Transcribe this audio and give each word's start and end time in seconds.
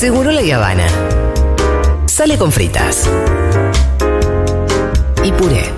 Seguro 0.00 0.30
la 0.30 0.40
Habana. 0.56 0.86
Sale 2.06 2.38
con 2.38 2.50
fritas. 2.50 3.06
Y 5.22 5.30
puré. 5.30 5.70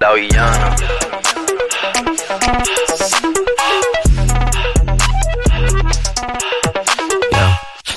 La 0.00 0.12
villana. 0.14 0.74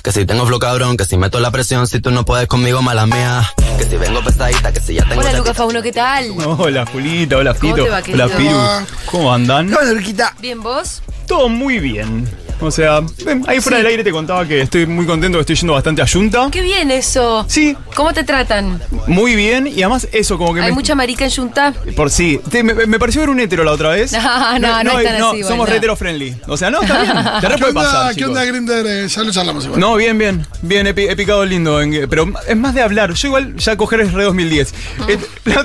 Que 0.04 0.12
si 0.12 0.26
tengo 0.26 0.46
flow 0.46 0.60
cabrón, 0.60 0.98
que 0.98 1.06
si 1.06 1.16
meto 1.16 1.40
la 1.40 1.50
presión, 1.50 1.88
si 1.88 2.02
tú 2.02 2.12
no 2.12 2.26
puedes 2.26 2.48
conmigo, 2.48 2.82
mala 2.82 3.06
mía. 3.06 3.50
Que 3.78 3.86
si 3.86 3.96
vengo 3.96 4.22
pesadita, 4.22 4.74
que 4.74 4.82
si 4.82 4.96
ya 4.96 5.08
tengo. 5.08 5.22
Hola 5.22 5.32
Lucas 5.32 5.56
Fauno, 5.56 5.82
¿qué 5.82 5.94
tal? 5.94 6.30
Hola 6.46 6.86
Julita, 6.86 7.38
hola 7.38 7.54
¿Cómo 7.54 7.74
Fito, 7.74 7.86
te 7.86 7.90
va, 7.90 8.04
hola 8.26 8.36
Piru. 8.36 8.58
¿Cómo 9.06 9.34
andan? 9.34 9.74
Hola, 9.74 9.94
Urquita. 9.94 10.36
¿Bien 10.42 10.62
vos? 10.62 11.02
Todo 11.26 11.48
muy 11.48 11.80
bien. 11.80 12.30
O 12.64 12.72
sea, 12.72 13.02
ven, 13.26 13.44
ahí 13.48 13.60
fuera 13.62 13.78
del 13.78 13.88
aire 13.88 14.04
te 14.04 14.12
contaba 14.12 14.46
que 14.48 14.62
estoy 14.62 14.86
muy 14.86 15.06
contento, 15.06 15.38
que 15.38 15.42
estoy 15.42 15.56
yendo 15.56 15.74
bastante 15.74 16.02
a 16.02 16.08
Junta. 16.08 16.48
Qué 16.52 16.62
bien 16.62 16.92
eso. 16.92 17.46
Sí, 17.48 17.76
¿Cómo 17.96 18.14
te 18.14 18.24
tratan? 18.24 18.82
muy 19.08 19.36
bien. 19.36 19.68
Y 19.68 19.82
además 19.84 20.08
eso, 20.12 20.38
como 20.38 20.54
que 20.54 20.62
¿Hay 20.62 20.70
me... 20.70 20.76
mucha 20.76 20.96
marica 20.96 21.26
en 21.26 21.32
Junta? 21.32 21.74
Por 21.96 22.10
sí. 22.10 22.40
Te- 22.50 22.64
me, 22.64 22.74
me 22.74 23.00
pareció 23.00 23.22
ver 23.22 23.30
un 23.30 23.40
hetero 23.40 23.64
la 23.64 23.72
otra 23.72 23.90
vez. 23.90 24.14
No, 24.24 24.60
no, 24.60 24.84
no 24.84 25.00
es 25.00 25.06
tan 25.06 25.16
así, 25.16 25.42
Somos 25.42 25.48
bueno. 25.58 25.66
re 25.66 25.78
hetero 25.78 25.96
friendly. 25.96 26.36
O 26.48 26.56
sea, 26.58 26.70
no, 26.70 26.82
está 26.82 27.02
bien. 27.02 27.14
Te 27.42 27.48
re 27.50 27.56
¿Qué 27.56 27.60
puede 27.60 27.70
onda, 27.70 27.82
pasar, 27.84 28.10
¿qué 28.10 28.16
chicos. 28.16 28.30
onda 28.30 28.46
Grinder? 28.46 28.86
Eh, 28.88 29.08
ya 29.08 29.24
lo 29.24 29.32
charlamos 29.32 29.66
igual. 29.66 29.80
No, 29.80 29.96
bien, 29.96 30.18
bien. 30.18 30.46
Bien, 30.62 30.86
he 30.88 30.94
picado 30.94 31.44
lindo. 31.46 31.82
en- 31.82 32.08
pero 32.10 32.32
es 32.48 32.56
más 32.56 32.74
de 32.74 32.82
hablar. 32.82 33.14
Yo 33.14 33.28
igual 33.30 33.56
ya 33.58 33.76
coger 33.76 34.02
es 34.02 34.14
re 34.14 34.24
2010. 34.24 34.74
Eh, 35.08 35.18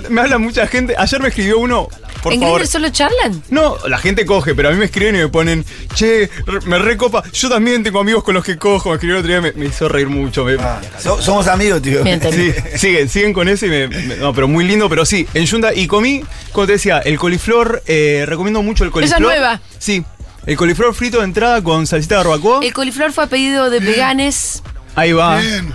me 0.08 0.20
habla 0.20 0.38
mucha 0.38 0.66
gente. 0.66 0.94
Ayer 0.98 1.20
me 1.20 1.28
escribió 1.28 1.58
uno, 1.58 1.88
por 2.22 2.32
¿En 2.32 2.40
favor. 2.40 2.56
Grindr 2.58 2.70
solo 2.72 2.88
charlan? 2.90 3.42
No, 3.50 3.76
la 3.88 3.98
gente 3.98 4.24
coge, 4.26 4.54
pero 4.54 4.68
a 4.68 4.72
mí 4.72 4.78
me 4.78 4.86
escriben 4.86 5.14
y 5.16 5.18
me 5.18 5.28
ponen, 5.28 5.64
che, 5.94 6.28
me 6.66 6.78
recopa. 6.78 7.22
Yo 7.32 7.48
también 7.48 7.82
tengo 7.82 8.00
amigos 8.00 8.24
con 8.24 8.34
los 8.34 8.44
que 8.44 8.56
cojo. 8.58 8.88
Me 8.90 8.94
escribió 8.96 9.16
el 9.16 9.20
otro 9.20 9.30
día, 9.30 9.40
me, 9.40 9.52
me 9.52 9.66
hizo 9.66 9.88
reír 9.88 10.08
mucho. 10.08 10.44
me- 10.44 10.56
So- 10.98 11.20
somos 11.22 11.46
amigos, 11.48 11.80
tío. 11.82 12.02
Bien, 12.04 12.20
Sí, 12.32 12.52
siguen, 12.76 13.08
siguen 13.08 13.32
con 13.32 13.48
eso 13.48 13.66
y 13.66 13.70
me, 13.70 13.88
me- 13.88 14.16
No, 14.16 14.32
pero 14.34 14.48
muy 14.48 14.64
lindo, 14.64 14.88
pero 14.88 15.04
sí, 15.04 15.26
en 15.34 15.44
Yunda. 15.46 15.72
Y 15.74 15.86
comí, 15.86 16.22
como 16.52 16.66
te 16.66 16.72
decía, 16.72 16.98
el 16.98 17.18
coliflor, 17.18 17.82
eh, 17.86 18.24
recomiendo 18.26 18.62
mucho 18.62 18.84
el 18.84 18.90
coliflor. 18.90 19.20
nueva. 19.20 19.60
Sí, 19.78 20.04
el 20.46 20.56
coliflor 20.56 20.94
frito 20.94 21.18
de 21.18 21.24
entrada 21.24 21.62
con 21.62 21.86
salsita 21.86 22.16
de 22.18 22.24
barbacoa. 22.24 22.64
El 22.64 22.72
coliflor 22.72 23.12
fue 23.12 23.24
a 23.24 23.26
pedido 23.26 23.70
de 23.70 23.80
veganes. 23.80 24.62
Ahí 24.94 25.12
va. 25.12 25.40
Bien. 25.40 25.72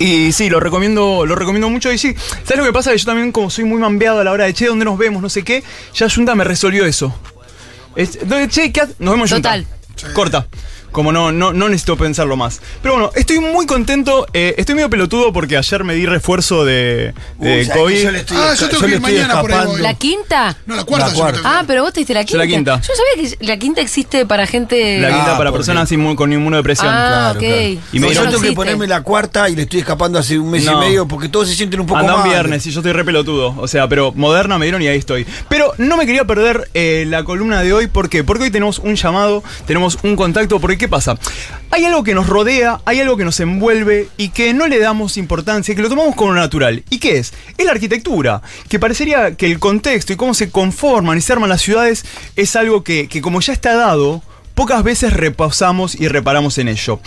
Y 0.00 0.32
sí, 0.32 0.48
lo 0.48 0.60
recomiendo, 0.60 1.26
lo 1.26 1.36
recomiendo 1.36 1.68
mucho. 1.68 1.92
Y 1.92 1.98
sí, 1.98 2.16
¿sabes 2.44 2.56
lo 2.56 2.64
que 2.64 2.72
pasa? 2.72 2.90
Que 2.90 2.96
yo 2.96 3.04
también, 3.04 3.32
como 3.32 3.50
soy 3.50 3.64
muy 3.64 3.78
mambeado 3.78 4.20
a 4.20 4.24
la 4.24 4.32
hora 4.32 4.46
de 4.46 4.54
che, 4.54 4.66
¿dónde 4.66 4.86
nos 4.86 4.96
vemos? 4.96 5.20
No 5.20 5.28
sé 5.28 5.44
qué, 5.44 5.62
ya 5.94 6.08
Junta 6.08 6.34
me 6.34 6.42
resolvió 6.42 6.86
eso. 6.86 7.14
Es, 7.94 8.18
che, 8.48 8.72
¿qué 8.72 8.80
Nos 8.98 9.12
vemos 9.12 9.30
Junta. 9.30 9.50
Total. 9.50 10.14
Corta. 10.14 10.48
Como 10.92 11.12
no, 11.12 11.30
no, 11.32 11.52
no 11.52 11.68
necesito 11.68 11.96
pensarlo 11.96 12.36
más. 12.36 12.60
Pero 12.82 12.94
bueno, 12.94 13.10
estoy 13.14 13.38
muy 13.40 13.66
contento. 13.66 14.26
eh, 14.32 14.54
estoy 14.58 14.74
medio 14.74 14.90
pelotudo 14.90 15.32
porque 15.32 15.56
ayer 15.56 15.84
me 15.84 15.94
di 15.94 16.06
refuerzo 16.06 16.64
de, 16.64 17.14
de 17.38 17.58
Uy, 17.60 17.64
¿sabes 17.64 17.68
que 17.72 17.78
COVID. 17.78 18.02
yo 18.02 18.10
le 18.10 18.18
estoy, 18.20 18.36
Ah, 18.40 18.54
yo 18.58 18.68
tengo 18.68 18.80
yo 18.82 18.86
que 18.88 18.94
ir 18.94 19.00
mañana 19.00 19.40
por 19.40 19.52
ahí, 19.52 19.66
voy. 19.66 19.80
¿La 19.80 19.94
quinta? 19.94 20.56
No, 20.66 20.76
la 20.76 20.84
cuarta. 20.84 21.06
La 21.08 21.12
yo 21.12 21.18
cuarta. 21.20 21.40
Ah, 21.44 21.64
pero 21.66 21.82
vos 21.82 21.92
te 21.92 22.00
diste 22.00 22.14
la 22.14 22.22
Yo 22.22 22.26
quinta. 22.26 22.38
la 22.38 22.46
quinta. 22.46 22.80
Yo 22.80 22.92
sabía 22.94 23.30
que 23.38 23.44
la 23.46 23.56
quinta 23.58 23.80
existe 23.80 24.26
para 24.26 24.46
gente. 24.46 24.98
La 25.00 25.08
quinta 25.08 25.34
Ah, 25.34 25.38
para 25.38 25.52
personas 25.52 25.90
inmu- 25.92 26.14
con 26.16 26.32
inmunodepresión. 26.32 26.88
Ah, 26.92 27.32
Claro, 27.32 27.38
ok. 27.38 27.44
claro. 27.44 27.62
Y 27.92 28.00
me 28.00 28.06
No, 28.08 28.12
yo 28.12 28.22
tengo 28.28 28.40
que 28.42 28.52
ponerme 28.52 28.86
la 28.86 29.02
cuarta 29.02 29.48
y 29.48 29.56
le 29.56 29.62
estoy 29.62 29.80
escapando 29.80 30.18
hace 30.18 30.38
un 30.38 30.50
mes 30.50 30.64
No. 30.64 30.72
y 30.82 30.86
medio 30.86 31.06
porque 31.06 31.28
todos 31.28 31.48
se 31.48 31.54
sienten 31.54 31.80
un 31.80 31.86
poco 31.86 32.00
Andan 32.00 32.20
mal. 32.20 32.28
viernes 32.28 32.66
y 32.66 32.70
yo 32.70 32.80
estoy 32.80 32.92
re 32.92 33.04
pelotudo. 33.04 33.54
O 33.58 33.68
sea, 33.68 33.88
pero 33.88 34.12
moderna 34.12 34.58
me 34.58 34.64
dieron 34.66 34.82
y 34.82 34.88
ahí 34.88 34.98
estoy. 34.98 35.26
Pero 35.48 35.72
no 35.78 35.96
me 35.96 36.06
quería 36.06 36.24
perder 36.24 36.68
eh, 36.74 37.04
la 37.08 37.24
columna 37.24 37.62
de 37.62 37.72
hoy. 37.72 37.86
¿Por 37.86 38.08
qué? 38.08 38.24
Porque 38.24 38.44
hoy 38.44 38.50
tenemos 38.50 38.78
un 38.80 38.96
llamado, 38.96 39.42
tenemos 39.66 39.98
un 40.02 40.16
contacto. 40.16 40.58
Porque 40.60 40.79
¿qué 40.80 40.88
pasa? 40.88 41.16
Hay 41.70 41.84
algo 41.84 42.02
que 42.02 42.14
nos 42.14 42.26
rodea, 42.26 42.80
hay 42.86 43.00
algo 43.00 43.18
que 43.18 43.24
nos 43.24 43.38
envuelve 43.38 44.08
y 44.16 44.30
que 44.30 44.54
no 44.54 44.66
le 44.66 44.78
damos 44.78 45.18
importancia, 45.18 45.74
que 45.74 45.82
lo 45.82 45.90
tomamos 45.90 46.16
como 46.16 46.32
natural. 46.32 46.82
¿Y 46.88 46.98
qué 46.98 47.18
es? 47.18 47.34
Es 47.58 47.66
la 47.66 47.72
arquitectura. 47.72 48.40
Que 48.68 48.78
parecería 48.78 49.36
que 49.36 49.46
el 49.46 49.58
contexto 49.58 50.14
y 50.14 50.16
cómo 50.16 50.32
se 50.32 50.50
conforman 50.50 51.18
y 51.18 51.20
se 51.20 51.34
arman 51.34 51.50
las 51.50 51.60
ciudades 51.60 52.06
es 52.34 52.56
algo 52.56 52.82
que, 52.82 53.08
que 53.08 53.20
como 53.20 53.42
ya 53.42 53.52
está 53.52 53.74
dado, 53.74 54.22
pocas 54.54 54.82
veces 54.82 55.12
repausamos 55.12 55.94
y 55.94 56.08
reparamos 56.08 56.56
en 56.56 56.68
ello. 56.68 56.98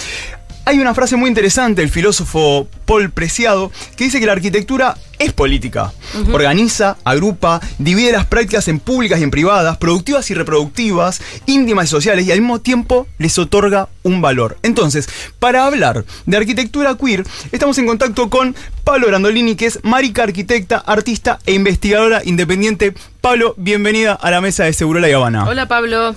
Hay 0.66 0.79
una 0.79 0.94
frase 0.94 1.18
muy 1.18 1.28
interesante 1.28 1.81
del 1.81 1.90
filósofo 1.90 2.69
Paul 2.85 3.09
Preciado 3.09 3.69
que 3.97 4.06
dice 4.06 4.22
que 4.22 4.25
la 4.25 4.31
arquitectura 4.31 4.96
es 5.19 5.34
política. 5.34 5.91
Organiza, 6.31 6.96
agrupa, 7.03 7.59
divide 7.79 8.13
las 8.13 8.25
prácticas 8.25 8.69
en 8.69 8.79
públicas 8.79 9.19
y 9.19 9.23
en 9.23 9.31
privadas, 9.31 9.75
productivas 9.78 10.31
y 10.31 10.34
reproductivas, 10.34 11.22
íntimas 11.47 11.85
y 11.85 11.88
sociales 11.90 12.25
y 12.25 12.31
al 12.31 12.40
mismo 12.40 12.62
tiempo 12.62 13.07
les 13.18 13.38
otorga 13.38 13.90
un 14.03 14.22
valor. 14.22 14.57
Entonces, 14.63 15.09
para 15.38 15.66
hablar 15.66 16.06
de 16.25 16.38
arquitectura 16.38 16.96
queer, 16.96 17.25
estamos 17.52 17.78
en 17.78 17.85
contacto 17.85 18.29
con 18.29 18.56
Pablo 18.85 19.07
Brandolini, 19.07 19.56
que 19.56 19.66
es 19.66 19.79
marica 19.84 20.23
arquitecta, 20.23 20.78
artista 20.78 21.40
e 21.46 21.53
investigadora 21.53 22.22
independiente. 22.23 22.94
Pablo, 23.19 23.53
bienvenida 23.57 24.13
a 24.13 24.31
la 24.31 24.40
mesa 24.40 24.63
de 24.63 24.72
Seguro 24.72 25.02
La 25.02 25.13
Habana. 25.13 25.46
Hola, 25.46 25.68
Pablo. 25.68 26.16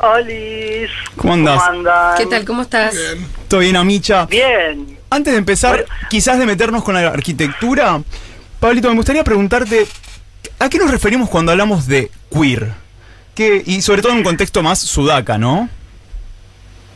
Olis. 0.00 0.90
¿Cómo 1.16 1.34
andás? 1.34 1.62
andan? 1.68 2.16
¿Qué 2.16 2.26
tal? 2.26 2.44
¿Cómo 2.44 2.62
estás? 2.62 2.94
Bien. 2.94 3.26
¿Todo 3.48 3.60
bien, 3.60 3.76
Amicha? 3.76 4.26
Bien. 4.26 4.98
Antes 5.10 5.32
de 5.34 5.38
empezar, 5.38 5.84
quizás 6.08 6.38
de 6.38 6.46
meternos 6.46 6.82
con 6.82 6.94
la 6.94 7.06
arquitectura, 7.08 8.00
Pablito, 8.60 8.88
me 8.88 8.96
gustaría 8.96 9.24
preguntarte, 9.24 9.86
¿a 10.58 10.68
qué 10.68 10.78
nos 10.78 10.90
referimos 10.90 11.28
cuando 11.28 11.52
hablamos 11.52 11.86
de 11.86 12.10
queer? 12.32 12.72
Que, 13.34 13.62
y 13.64 13.82
sobre 13.82 14.02
todo 14.02 14.12
en 14.12 14.18
un 14.18 14.24
contexto 14.24 14.62
más 14.62 14.78
sudaca, 14.78 15.36
¿no? 15.36 15.68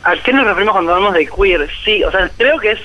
¿A 0.04 0.16
qué 0.16 0.32
nos 0.32 0.47
referimos 0.47 0.72
cuando 0.72 0.94
hablamos 0.94 1.14
de 1.14 1.26
queer? 1.26 1.69
Sí, 1.84 2.03
o 2.04 2.10
sea, 2.10 2.31
creo 2.37 2.59
que 2.59 2.72
es 2.72 2.81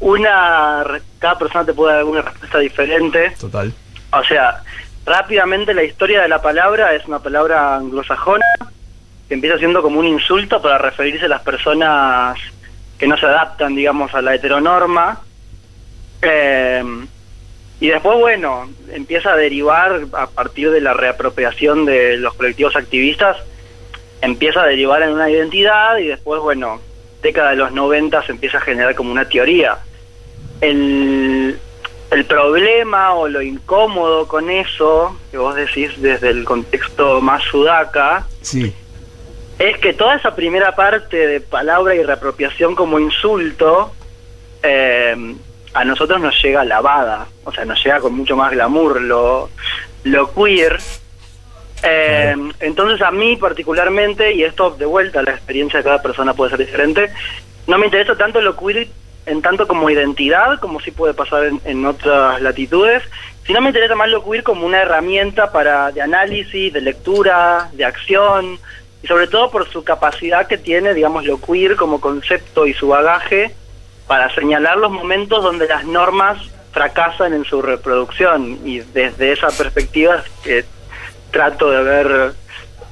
una... 0.00 0.84
Cada 1.18 1.38
persona 1.38 1.64
te 1.64 1.72
puede 1.72 1.92
dar 1.92 2.00
alguna 2.00 2.22
respuesta 2.22 2.58
diferente. 2.58 3.32
Total. 3.40 3.72
O 4.12 4.22
sea, 4.24 4.62
rápidamente 5.04 5.74
la 5.74 5.82
historia 5.82 6.22
de 6.22 6.28
la 6.28 6.42
palabra 6.42 6.94
es 6.94 7.04
una 7.06 7.20
palabra 7.20 7.76
anglosajona 7.76 8.44
que 9.28 9.34
empieza 9.34 9.58
siendo 9.58 9.82
como 9.82 10.00
un 10.00 10.06
insulto 10.06 10.62
para 10.62 10.78
referirse 10.78 11.26
a 11.26 11.28
las 11.28 11.42
personas 11.42 12.38
que 12.98 13.06
no 13.06 13.16
se 13.16 13.26
adaptan, 13.26 13.74
digamos, 13.74 14.14
a 14.14 14.22
la 14.22 14.34
heteronorma. 14.34 15.20
Eh, 16.22 16.82
y 17.80 17.88
después, 17.88 18.18
bueno, 18.18 18.70
empieza 18.92 19.32
a 19.32 19.36
derivar 19.36 20.06
a 20.12 20.26
partir 20.28 20.70
de 20.70 20.80
la 20.80 20.94
reapropiación 20.94 21.84
de 21.84 22.16
los 22.16 22.34
colectivos 22.34 22.74
activistas, 22.74 23.36
empieza 24.22 24.62
a 24.62 24.66
derivar 24.66 25.02
en 25.02 25.10
una 25.10 25.28
identidad 25.28 25.98
y 25.98 26.06
después, 26.06 26.40
bueno, 26.40 26.80
década 27.22 27.50
de 27.50 27.56
los 27.56 27.72
90 27.72 28.24
se 28.24 28.32
empieza 28.32 28.58
a 28.58 28.62
generar 28.62 28.94
como 28.94 29.12
una 29.12 29.28
teoría. 29.28 29.78
El, 30.62 31.58
el 32.10 32.24
problema 32.24 33.12
o 33.14 33.28
lo 33.28 33.42
incómodo 33.42 34.26
con 34.26 34.48
eso, 34.48 35.18
que 35.30 35.36
vos 35.36 35.54
decís 35.54 36.00
desde 36.00 36.30
el 36.30 36.44
contexto 36.44 37.20
más 37.20 37.42
sudaca, 37.42 38.26
Sí. 38.40 38.72
Es 39.58 39.78
que 39.78 39.94
toda 39.94 40.16
esa 40.16 40.34
primera 40.34 40.74
parte 40.74 41.26
de 41.26 41.40
palabra 41.40 41.94
y 41.94 42.02
reapropiación 42.02 42.74
como 42.74 42.98
insulto 42.98 43.92
eh, 44.62 45.34
a 45.72 45.84
nosotros 45.84 46.20
nos 46.20 46.42
llega 46.42 46.64
lavada, 46.64 47.26
o 47.44 47.52
sea, 47.52 47.64
nos 47.64 47.82
llega 47.82 48.00
con 48.00 48.14
mucho 48.14 48.36
más 48.36 48.50
glamour, 48.52 49.00
lo, 49.00 49.50
lo 50.04 50.34
queer. 50.34 50.78
Eh, 51.82 52.34
Entonces 52.60 53.00
a 53.02 53.10
mí 53.10 53.36
particularmente, 53.36 54.32
y 54.32 54.42
esto 54.42 54.70
de 54.70 54.86
vuelta, 54.86 55.22
la 55.22 55.32
experiencia 55.32 55.78
de 55.78 55.84
cada 55.84 56.02
persona 56.02 56.34
puede 56.34 56.50
ser 56.50 56.60
diferente, 56.60 57.10
no 57.66 57.78
me 57.78 57.86
interesa 57.86 58.16
tanto 58.16 58.40
lo 58.40 58.56
queer 58.56 58.88
en 59.26 59.42
tanto 59.42 59.66
como 59.66 59.90
identidad, 59.90 60.58
como 60.60 60.80
sí 60.80 60.90
puede 60.90 61.12
pasar 61.12 61.44
en, 61.44 61.60
en 61.64 61.84
otras 61.84 62.40
latitudes, 62.40 63.02
sino 63.46 63.60
me 63.60 63.68
interesa 63.68 63.94
más 63.94 64.08
lo 64.08 64.24
queer 64.24 64.42
como 64.42 64.66
una 64.66 64.82
herramienta 64.82 65.52
para 65.52 65.92
de 65.92 66.00
análisis, 66.00 66.72
de 66.72 66.80
lectura, 66.80 67.68
de 67.72 67.84
acción, 67.84 68.58
sobre 69.06 69.26
todo 69.26 69.50
por 69.50 69.68
su 69.70 69.84
capacidad 69.84 70.46
que 70.46 70.58
tiene, 70.58 70.94
digamos, 70.94 71.24
lo 71.24 71.40
queer 71.40 71.76
como 71.76 72.00
concepto 72.00 72.66
y 72.66 72.74
su 72.74 72.88
bagaje 72.88 73.54
para 74.06 74.32
señalar 74.34 74.76
los 74.76 74.90
momentos 74.90 75.42
donde 75.42 75.66
las 75.66 75.84
normas 75.84 76.38
fracasan 76.72 77.32
en 77.32 77.44
su 77.44 77.62
reproducción 77.62 78.58
y 78.64 78.80
desde 78.80 79.32
esa 79.32 79.48
perspectiva 79.48 80.22
trato 81.30 81.70
de 81.70 81.82
ver 81.82 82.34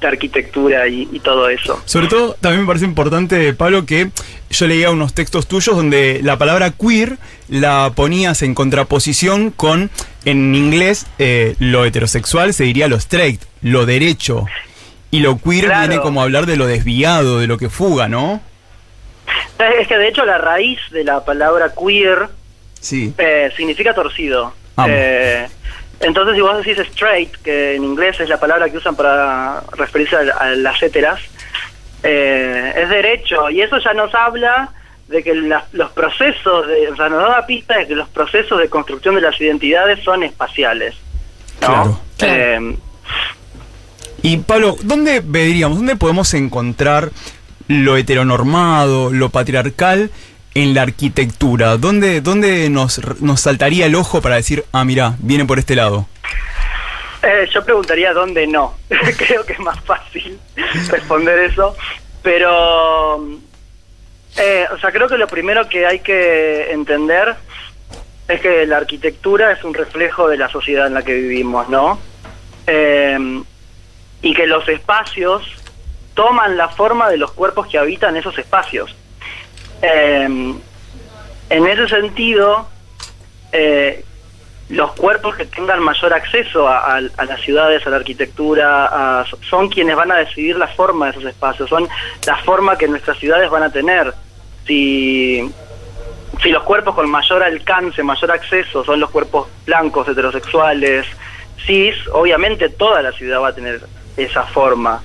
la 0.01 0.09
arquitectura 0.09 0.87
y, 0.87 1.07
y 1.11 1.19
todo 1.19 1.49
eso. 1.49 1.81
Sobre 1.85 2.07
todo, 2.07 2.35
también 2.41 2.61
me 2.61 2.67
parece 2.67 2.85
importante, 2.85 3.53
Pablo, 3.53 3.85
que 3.85 4.09
yo 4.49 4.67
leía 4.67 4.91
unos 4.91 5.13
textos 5.13 5.47
tuyos 5.47 5.75
donde 5.75 6.21
la 6.23 6.37
palabra 6.37 6.71
queer 6.71 7.17
la 7.47 7.91
ponías 7.95 8.41
en 8.41 8.55
contraposición 8.55 9.51
con, 9.51 9.89
en 10.25 10.55
inglés, 10.55 11.07
eh, 11.19 11.55
lo 11.59 11.85
heterosexual 11.85 12.53
se 12.53 12.63
diría 12.63 12.87
lo 12.87 12.97
straight, 12.97 13.41
lo 13.61 13.85
derecho. 13.85 14.45
Y 15.15 15.19
lo 15.19 15.37
queer 15.37 15.65
Claro. 15.65 15.87
viene 15.87 16.01
como 16.01 16.19
a 16.21 16.23
hablar 16.23 16.45
de 16.45 16.55
lo 16.57 16.65
desviado, 16.67 17.39
de 17.39 17.47
lo 17.47 17.57
que 17.57 17.69
fuga, 17.69 18.07
¿no? 18.07 18.41
Es 19.79 19.87
que 19.87 19.97
de 19.97 20.07
hecho 20.09 20.25
la 20.25 20.37
raíz 20.37 20.79
de 20.91 21.03
la 21.03 21.23
palabra 21.23 21.71
queer 21.73 22.27
Sí. 22.81 23.13
eh, 23.17 23.51
significa 23.55 23.93
torcido. 23.93 24.53
Eh, 24.87 25.47
entonces, 26.01 26.35
si 26.35 26.41
vos 26.41 26.57
decís 26.57 26.77
straight, 26.89 27.31
que 27.37 27.75
en 27.75 27.83
inglés 27.85 28.19
es 28.19 28.27
la 28.27 28.39
palabra 28.39 28.69
que 28.69 28.77
usan 28.77 28.95
para 28.95 29.61
referirse 29.77 30.15
a, 30.17 30.19
a 30.37 30.49
las 30.49 30.81
héteras, 30.83 31.19
eh, 32.03 32.73
es 32.75 32.89
derecho. 32.89 33.49
Y 33.49 33.61
eso 33.61 33.77
ya 33.79 33.93
nos 33.93 34.13
habla 34.13 34.69
de 35.07 35.23
que 35.23 35.33
la- 35.33 35.65
los 35.71 35.91
procesos, 35.91 36.67
de, 36.67 36.89
o 36.89 36.95
sea, 36.95 37.07
nos 37.09 37.23
da 37.23 37.45
pista 37.45 37.77
de 37.77 37.87
que 37.87 37.95
los 37.95 38.09
procesos 38.09 38.59
de 38.59 38.67
construcción 38.69 39.15
de 39.15 39.21
las 39.21 39.39
identidades 39.39 40.03
son 40.03 40.23
espaciales. 40.23 40.95
¿no? 41.61 41.67
Claro. 41.67 41.99
Claro. 42.17 42.75
Y 44.25 44.37
Pablo, 44.37 44.75
¿dónde 44.81 45.21
veríamos, 45.23 45.77
dónde 45.77 45.95
podemos 45.97 46.33
encontrar 46.33 47.11
lo 47.67 47.95
heteronormado, 47.95 49.11
lo 49.11 49.29
patriarcal 49.29 50.09
en 50.55 50.73
la 50.73 50.81
arquitectura? 50.81 51.77
¿Dónde, 51.77 52.21
dónde 52.21 52.71
nos, 52.71 52.99
nos 53.21 53.41
saltaría 53.41 53.85
el 53.85 53.93
ojo 53.93 54.23
para 54.23 54.37
decir, 54.37 54.65
ah, 54.71 54.83
mira, 54.83 55.13
viene 55.19 55.45
por 55.45 55.59
este 55.59 55.75
lado? 55.75 56.07
Eh, 57.21 57.47
yo 57.53 57.63
preguntaría 57.63 58.13
dónde 58.13 58.47
no. 58.47 58.73
Creo 59.17 59.45
que 59.45 59.53
es 59.53 59.59
más 59.59 59.79
fácil 59.81 60.39
responder 60.89 61.37
eso. 61.41 61.75
Pero, 62.23 63.23
eh, 64.37 64.65
o 64.73 64.79
sea, 64.79 64.91
creo 64.91 65.07
que 65.07 65.19
lo 65.19 65.27
primero 65.27 65.69
que 65.69 65.85
hay 65.85 65.99
que 65.99 66.71
entender 66.71 67.35
es 68.27 68.41
que 68.41 68.65
la 68.65 68.77
arquitectura 68.77 69.51
es 69.51 69.63
un 69.63 69.75
reflejo 69.75 70.27
de 70.27 70.37
la 70.37 70.49
sociedad 70.49 70.87
en 70.87 70.95
la 70.95 71.03
que 71.03 71.13
vivimos, 71.13 71.69
¿no? 71.69 71.99
Eh, 72.65 73.43
y 74.25 74.33
que 74.33 74.47
los 74.47 74.67
espacios 74.67 75.43
toman 76.15 76.57
la 76.57 76.67
forma 76.67 77.09
de 77.09 77.17
los 77.17 77.31
cuerpos 77.31 77.67
que 77.67 77.77
habitan 77.77 78.17
esos 78.17 78.35
espacios. 78.39 78.95
Eh, 79.83 80.25
en 81.49 81.67
ese 81.67 81.87
sentido, 81.87 82.67
eh, 83.51 84.03
los 84.69 84.93
cuerpos 84.93 85.35
que 85.35 85.45
tengan 85.45 85.79
mayor 85.79 86.11
acceso 86.11 86.67
a, 86.67 87.01
las 87.01 87.41
ciudades, 87.41 87.85
a 87.85 87.91
la 87.91 87.97
arquitectura, 87.97 89.23
son 89.47 89.69
quienes 89.69 89.95
van 89.95 90.11
a 90.11 90.15
decidir 90.15 90.57
la 90.57 90.69
forma 90.69 91.05
de 91.05 91.11
esos 91.11 91.25
espacios, 91.25 91.69
son 91.69 91.87
la 92.25 92.37
forma 92.37 92.79
que 92.79 92.87
nuestras 92.87 93.19
ciudades 93.19 93.47
van 93.51 93.61
a 93.61 93.71
tener. 93.71 94.11
Si, 94.65 95.47
si 96.41 96.49
los 96.49 96.63
cuerpos 96.63 96.95
con 96.95 97.07
mayor 97.11 97.43
alcance, 97.43 98.01
mayor 98.01 98.31
acceso, 98.31 98.83
son 98.83 98.99
los 98.99 99.11
cuerpos 99.11 99.49
blancos, 99.67 100.07
heterosexuales, 100.07 101.05
cis, 101.63 101.95
obviamente 102.11 102.69
toda 102.69 103.03
la 103.03 103.11
ciudad 103.11 103.39
va 103.39 103.49
a 103.49 103.53
tener 103.53 103.81
esa 104.17 104.43
forma. 104.43 105.01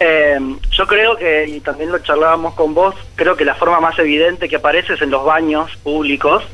Eh, 0.00 0.38
yo 0.70 0.86
creo 0.86 1.16
que, 1.16 1.46
y 1.48 1.60
también 1.60 1.90
lo 1.90 1.98
charlábamos 1.98 2.54
con 2.54 2.72
vos, 2.74 2.94
creo 3.16 3.36
que 3.36 3.44
la 3.44 3.54
forma 3.56 3.80
más 3.80 3.98
evidente 3.98 4.48
que 4.48 4.56
aparece 4.56 4.94
es 4.94 5.02
en 5.02 5.10
los 5.10 5.24
baños 5.24 5.74
públicos, 5.82 6.44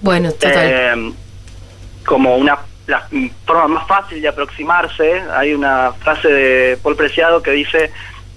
Bueno, 0.00 0.32
total. 0.32 0.52
eh, 0.56 1.12
como 2.06 2.36
una 2.36 2.58
la 2.86 3.06
forma 3.44 3.66
más 3.66 3.86
fácil 3.88 4.22
de 4.22 4.28
aproximarse. 4.28 5.20
Hay 5.32 5.52
una 5.52 5.92
frase 5.92 6.28
de 6.28 6.76
Paul 6.76 6.94
Preciado 6.96 7.42
que 7.42 7.50
dice: 7.50 7.90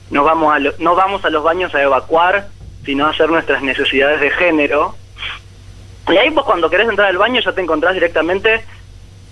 no 0.10 0.24
vamos 0.24 0.54
a 0.56 0.60
lo- 0.60 0.74
no 0.80 0.96
vamos 0.96 1.24
a 1.24 1.30
los 1.30 1.44
baños 1.44 1.74
a 1.76 1.84
evacuar, 1.84 2.48
sino 2.84 3.06
a 3.06 3.12
hacer 3.12 3.30
nuestras 3.30 3.62
necesidades 3.62 4.20
de 4.22 4.32
género. 4.32 4.96
Y 6.08 6.18
ahí 6.18 6.30
vos 6.32 6.46
cuando 6.46 6.68
querés 6.70 6.90
entrar 6.90 7.10
al 7.10 7.18
baño 7.20 7.40
ya 7.42 7.52
te 7.52 7.62
encontrás 7.62 7.94
directamente 7.94 8.66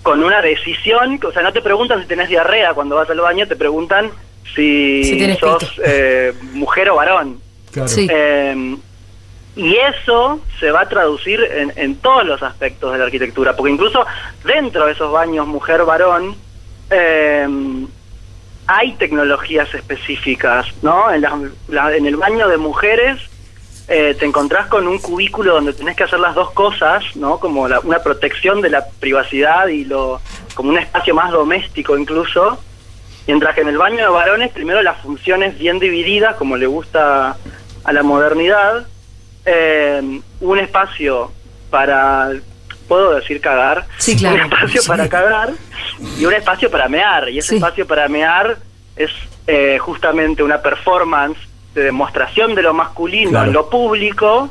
con 0.08 0.24
una 0.24 0.40
decisión, 0.40 1.20
o 1.22 1.32
sea, 1.32 1.42
no 1.42 1.52
te 1.52 1.60
preguntan 1.60 2.00
si 2.00 2.08
tenés 2.08 2.30
diarrea 2.30 2.72
cuando 2.72 2.96
vas 2.96 3.10
al 3.10 3.20
baño, 3.20 3.46
te 3.46 3.56
preguntan 3.56 4.10
si, 4.54 5.04
Si 5.04 5.34
sos 5.36 5.80
eh, 5.84 6.32
mujer 6.54 6.88
o 6.88 6.96
varón. 6.96 7.38
Claro. 7.70 7.88
Sí. 7.88 8.06
Eh, 8.10 8.76
y 9.56 9.76
eso 9.76 10.40
se 10.60 10.70
va 10.70 10.80
a 10.82 10.88
traducir 10.88 11.40
en, 11.42 11.74
en 11.76 11.96
todos 11.96 12.24
los 12.24 12.42
aspectos 12.42 12.90
de 12.92 12.98
la 12.98 13.04
arquitectura, 13.04 13.54
porque 13.54 13.72
incluso 13.72 14.06
dentro 14.44 14.86
de 14.86 14.92
esos 14.92 15.12
baños 15.12 15.46
mujer-varón 15.46 16.34
eh, 16.90 17.46
hay 18.66 18.92
tecnologías 18.94 19.72
específicas, 19.74 20.66
¿no? 20.82 21.10
En, 21.10 21.20
las- 21.20 21.32
la- 21.68 21.94
en 21.94 22.06
el 22.06 22.16
baño 22.16 22.48
de 22.48 22.56
mujeres 22.56 23.18
eh, 23.88 24.14
te 24.18 24.26
encontrás 24.26 24.66
con 24.66 24.86
un 24.86 24.98
cubículo 24.98 25.54
donde 25.54 25.72
tenés 25.72 25.96
que 25.96 26.04
hacer 26.04 26.20
las 26.20 26.34
dos 26.34 26.50
cosas, 26.52 27.02
¿no? 27.16 27.38
Como 27.40 27.66
la- 27.68 27.80
una 27.80 28.00
protección 28.00 28.60
de 28.60 28.68
la 28.70 28.86
privacidad 29.00 29.68
y 29.68 29.84
lo 29.84 30.20
como 30.54 30.70
un 30.70 30.78
espacio 30.78 31.14
más 31.14 31.30
doméstico 31.32 31.96
incluso, 31.96 32.58
Mientras 33.26 33.54
que 33.54 33.60
en 33.60 33.68
el 33.68 33.76
baño 33.76 33.98
de 33.98 34.08
varones, 34.08 34.50
primero 34.52 34.80
las 34.82 35.02
funciones 35.02 35.58
bien 35.58 35.78
divididas, 35.78 36.36
como 36.36 36.56
le 36.56 36.66
gusta 36.66 37.36
a 37.84 37.92
la 37.92 38.02
modernidad, 38.02 38.86
eh, 39.44 40.20
un 40.40 40.58
espacio 40.58 41.30
para, 41.70 42.30
¿puedo 42.88 43.14
decir 43.16 43.38
cagar? 43.42 43.86
Sí, 43.98 44.16
claro. 44.16 44.36
Un 44.36 44.52
espacio 44.52 44.80
Sí. 44.82 44.88
para 44.88 45.08
cagar 45.10 45.50
y 46.18 46.24
un 46.24 46.32
espacio 46.32 46.70
para 46.70 46.88
mear. 46.88 47.28
Y 47.28 47.36
ese 47.38 47.50
Sí. 47.50 47.54
espacio 47.56 47.86
para 47.86 48.08
mear 48.08 48.56
es 48.96 49.10
eh, 49.46 49.78
justamente 49.78 50.42
una 50.42 50.60
performance 50.62 51.38
de 51.74 51.82
demostración 51.84 52.54
de 52.54 52.62
lo 52.62 52.74
masculino 52.74 53.30
Claro. 53.30 53.46
en 53.48 53.52
lo 53.52 53.70
público 53.70 54.50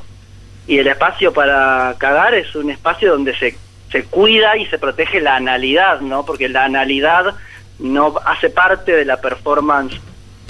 y 0.68 0.78
el 0.80 0.88
espacio 0.88 1.34
para 1.34 1.96
cagar 1.98 2.34
es 2.34 2.54
un 2.56 2.70
espacio 2.70 3.12
donde 3.12 3.36
se, 3.38 3.58
se 3.92 4.04
cuida 4.04 4.58
y 4.58 4.66
se 4.68 4.78
protege 4.78 5.20
la 5.22 5.36
analidad, 5.36 6.02
¿no? 6.02 6.26
Porque 6.26 6.50
la 6.50 6.66
analidad 6.66 7.34
no 7.80 8.16
hace 8.26 8.50
parte 8.50 8.92
de 8.94 9.06
la 9.06 9.18
performance 9.22 9.96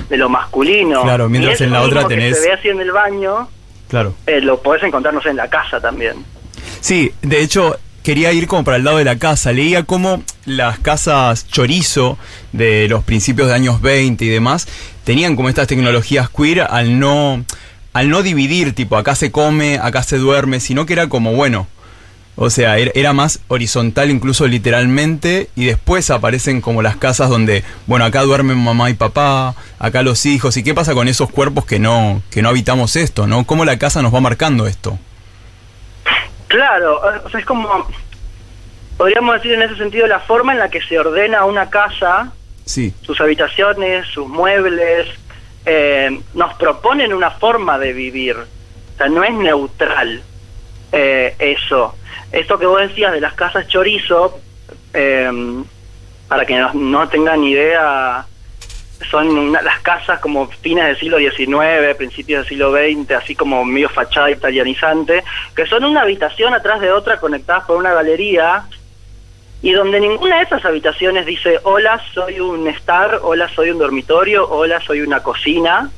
de 0.10 0.18
lo 0.18 0.30
masculino. 0.30 1.02
Claro, 1.04 1.30
mientras 1.30 1.60
en 1.62 1.72
la 1.72 1.82
otra 1.82 2.02
mismo 2.08 2.10
que 2.10 2.16
tenés- 2.16 2.34
se 2.36 2.48
ve 2.48 2.54
así 2.54 2.70
en 2.70 2.80
el 2.80 2.92
baño, 2.92 3.48
Claro. 3.90 4.14
eh, 4.26 4.42
lo 4.42 4.62
podés 4.62 4.84
encontrar, 4.84 5.14
no 5.14 5.22
sé, 5.22 5.30
en 5.30 5.36
la 5.38 5.50
casa 5.50 5.80
también. 5.80 6.24
Sí, 6.80 7.12
de 7.22 7.42
hecho, 7.42 7.78
quería 8.08 8.32
ir 8.32 8.48
como 8.48 8.64
para 8.64 8.78
el 8.78 8.86
lado 8.86 9.00
de 9.00 9.04
la 9.04 9.18
casa. 9.18 9.52
Leía 9.52 9.84
cómo 9.84 10.24
las 10.46 10.80
casas 10.80 11.46
chorizo 11.46 12.18
de 12.54 12.88
los 12.88 13.04
principios 13.04 13.50
de 13.50 13.54
años 13.54 13.82
20 13.82 14.24
y 14.24 14.30
demás 14.30 14.66
tenían 15.04 15.36
como 15.36 15.50
estas 15.50 15.68
tecnologías 15.68 16.30
queer 16.30 16.62
al 16.62 17.00
no, 17.00 17.44
al 17.92 18.10
no 18.10 18.24
dividir, 18.24 18.72
tipo, 18.72 18.96
acá 18.96 19.14
se 19.14 19.30
come, 19.30 19.78
acá 19.84 20.04
se 20.04 20.20
duerme, 20.20 20.62
sino 20.62 20.86
que 20.86 20.94
era 20.94 21.10
como, 21.10 21.34
bueno, 21.34 21.68
o 22.38 22.50
sea, 22.50 22.78
era, 22.78 22.92
era 22.96 23.12
más 23.12 23.42
horizontal 23.50 24.10
incluso 24.10 24.48
literalmente 24.48 25.50
y 25.58 25.66
después 25.66 26.10
aparecen 26.10 26.62
como 26.62 26.82
las 26.82 26.96
casas 26.96 27.30
donde, 27.30 27.66
bueno, 27.88 28.06
acá 28.06 28.22
duermen 28.22 28.58
mamá 28.58 28.90
y 28.90 28.94
papá, 28.94 29.54
acá 29.80 30.02
los 30.02 30.26
hijos, 30.26 30.56
¿y 30.56 30.64
qué 30.64 30.74
pasa 30.74 30.94
con 30.94 31.10
esos 31.10 31.30
cuerpos 31.30 31.66
que 31.66 31.78
no, 31.78 32.22
que 32.30 32.42
no 32.42 32.48
habitamos 32.48 32.96
esto, 32.96 33.28
no? 33.28 33.46
¿Cómo 33.46 33.66
la 33.66 33.78
casa 33.78 34.02
nos 34.02 34.16
va 34.16 34.22
marcando 34.22 34.66
esto? 34.66 34.98
Claro, 36.48 37.02
o 37.26 37.30
sea, 37.30 37.40
es 37.40 37.46
como, 37.46 37.88
podríamos 38.98 39.36
decir 39.36 39.54
en 39.54 39.64
ese 39.64 39.76
sentido, 39.76 40.08
la 40.08 40.20
forma 40.20 40.54
en 40.54 40.60
la 40.60 40.70
que 40.70 40.82
se 40.82 40.98
ordena 41.00 41.46
una 41.46 41.70
casa, 41.70 42.32
Sí. 42.66 42.94
sus 43.02 43.20
habitaciones, 43.22 44.08
sus 44.08 44.28
muebles, 44.28 45.08
eh, 45.66 46.20
nos 46.34 46.54
proponen 46.56 47.14
una 47.14 47.32
forma 47.32 47.78
de 47.78 47.94
vivir. 47.94 48.36
O 48.38 48.98
sea, 48.98 49.08
no 49.10 49.24
es 49.24 49.34
neutral 49.34 50.22
eh, 50.92 51.36
eso. 51.40 51.96
Esto 52.32 52.58
que 52.58 52.66
vos 52.66 52.82
decías 52.82 53.12
de 53.14 53.22
las 53.22 53.34
casas 53.34 53.68
chorizo, 53.68 54.40
eh, 54.94 55.30
para 56.28 56.46
que 56.46 56.58
no, 56.58 56.74
no 56.74 57.08
tengan 57.08 57.44
idea, 57.44 58.26
son 59.12 59.28
una- 59.38 59.62
las 59.62 59.80
casas 59.82 60.20
como 60.20 60.48
fines 60.48 60.86
del 60.86 60.98
siglo 61.00 61.18
XIX, 61.20 61.96
principios 61.96 62.40
del 62.42 62.50
siglo 62.50 62.72
XX, 62.72 63.12
así 63.16 63.36
como 63.36 63.64
medio 63.64 63.90
fachada 63.90 64.32
italianizante, 64.32 65.24
que 65.56 65.66
son 65.68 65.84
una 65.84 66.02
habitación 66.02 66.54
atrás 66.54 66.82
de 66.82 66.92
otra 66.92 67.20
conectadas 67.20 67.66
por 67.66 67.78
una 67.78 67.94
galería 67.94 68.64
y 69.62 69.72
donde 69.72 70.00
ninguna 70.00 70.38
de 70.38 70.44
esas 70.44 70.64
habitaciones 70.66 71.26
dice 71.26 71.60
hola 71.64 72.02
soy 72.14 72.40
un 72.40 72.68
estar, 72.68 73.20
hola 73.24 73.50
soy 73.50 73.72
un 73.72 73.80
dormitorio, 73.80 74.48
hola 74.50 74.80
soy 74.82 75.02
una 75.02 75.22
cocina, 75.24 75.90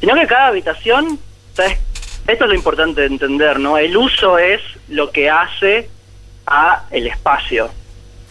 sino 0.00 0.14
que 0.14 0.26
cada 0.26 0.48
habitación, 0.48 1.18
¿sabes? 1.54 1.78
esto 2.26 2.44
es 2.44 2.48
lo 2.50 2.54
importante 2.54 3.00
de 3.00 3.06
entender, 3.08 3.58
¿no? 3.58 3.76
El 3.78 3.96
uso 3.96 4.38
es 4.38 4.60
lo 4.88 5.10
que 5.10 5.28
hace 5.30 5.88
a 6.46 6.84
el 6.90 7.06
espacio. 7.06 7.70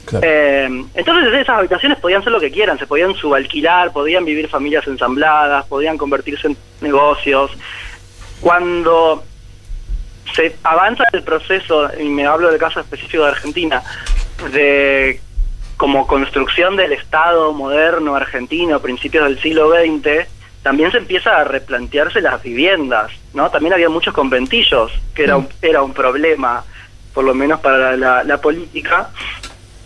Claro. 0.06 0.26
Eh, 0.28 0.86
entonces 0.96 1.34
esas 1.34 1.58
habitaciones 1.58 2.00
podían 2.00 2.24
ser 2.24 2.32
lo 2.32 2.40
que 2.40 2.52
quieran, 2.52 2.80
se 2.80 2.88
podían 2.88 3.14
subalquilar, 3.16 3.92
podían 3.92 4.26
vivir 4.26 4.48
familias 4.48 4.88
ensambladas, 4.88 5.66
podían 5.66 5.98
convertirse 5.98 6.48
en 6.48 6.58
negocios. 6.82 7.52
Cuando 8.42 9.24
se 10.34 10.56
avanza 10.64 11.04
el 11.12 11.24
proceso, 11.24 11.90
y 12.00 12.06
me 12.06 12.26
hablo 12.26 12.50
del 12.50 12.60
caso 12.60 12.80
específico 12.80 13.24
de 13.24 13.30
Argentina, 13.30 13.84
de 14.52 15.22
como 15.78 16.08
construcción 16.08 16.76
del 16.76 16.92
Estado 16.92 17.54
moderno 17.54 18.16
argentino 18.16 18.76
a 18.76 18.82
principios 18.82 19.24
del 19.24 19.40
siglo 19.40 19.72
XX, 19.72 20.28
también 20.62 20.92
se 20.92 20.98
empieza 20.98 21.38
a 21.38 21.46
replantearse 21.46 22.20
las 22.20 22.44
viviendas, 22.44 23.12
¿no? 23.34 23.50
También 23.50 23.74
había 23.74 23.88
muchos 23.88 24.14
conventillos, 24.14 24.92
que 25.16 25.24
era 25.24 25.38
un, 25.38 25.48
era 25.62 25.82
un 25.82 25.94
problema, 25.94 26.66
por 27.14 27.24
lo 27.24 27.34
menos 27.34 27.62
para 27.62 27.96
la, 27.96 28.26
la 28.26 28.42
política. 28.42 29.10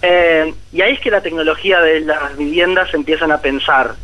Eh, 0.04 0.54
y 0.72 0.82
ahí 0.82 0.94
es 0.94 1.00
que 1.00 1.10
la 1.10 1.22
tecnología 1.22 1.80
de 1.80 2.02
las 2.02 2.38
viviendas 2.38 2.92
se 2.92 2.98
empiezan 2.98 3.32
a 3.32 3.40
pensar. 3.40 3.96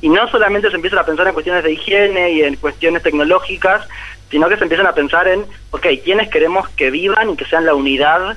Y 0.00 0.10
no 0.10 0.28
solamente 0.28 0.70
se 0.70 0.76
empiezan 0.76 1.00
a 1.00 1.06
pensar 1.06 1.26
en 1.26 1.34
cuestiones 1.34 1.64
de 1.64 1.72
higiene 1.72 2.30
y 2.32 2.42
en 2.42 2.54
cuestiones 2.56 3.02
tecnológicas, 3.02 3.88
sino 4.30 4.48
que 4.48 4.58
se 4.58 4.62
empiezan 4.62 4.86
a 4.86 4.92
pensar 4.92 5.26
en, 5.26 5.46
ok, 5.70 5.86
¿quiénes 6.04 6.28
queremos 6.28 6.68
que 6.68 6.90
vivan 6.90 7.30
y 7.30 7.36
que 7.36 7.46
sean 7.46 7.66
la 7.66 7.74
unidad 7.74 8.36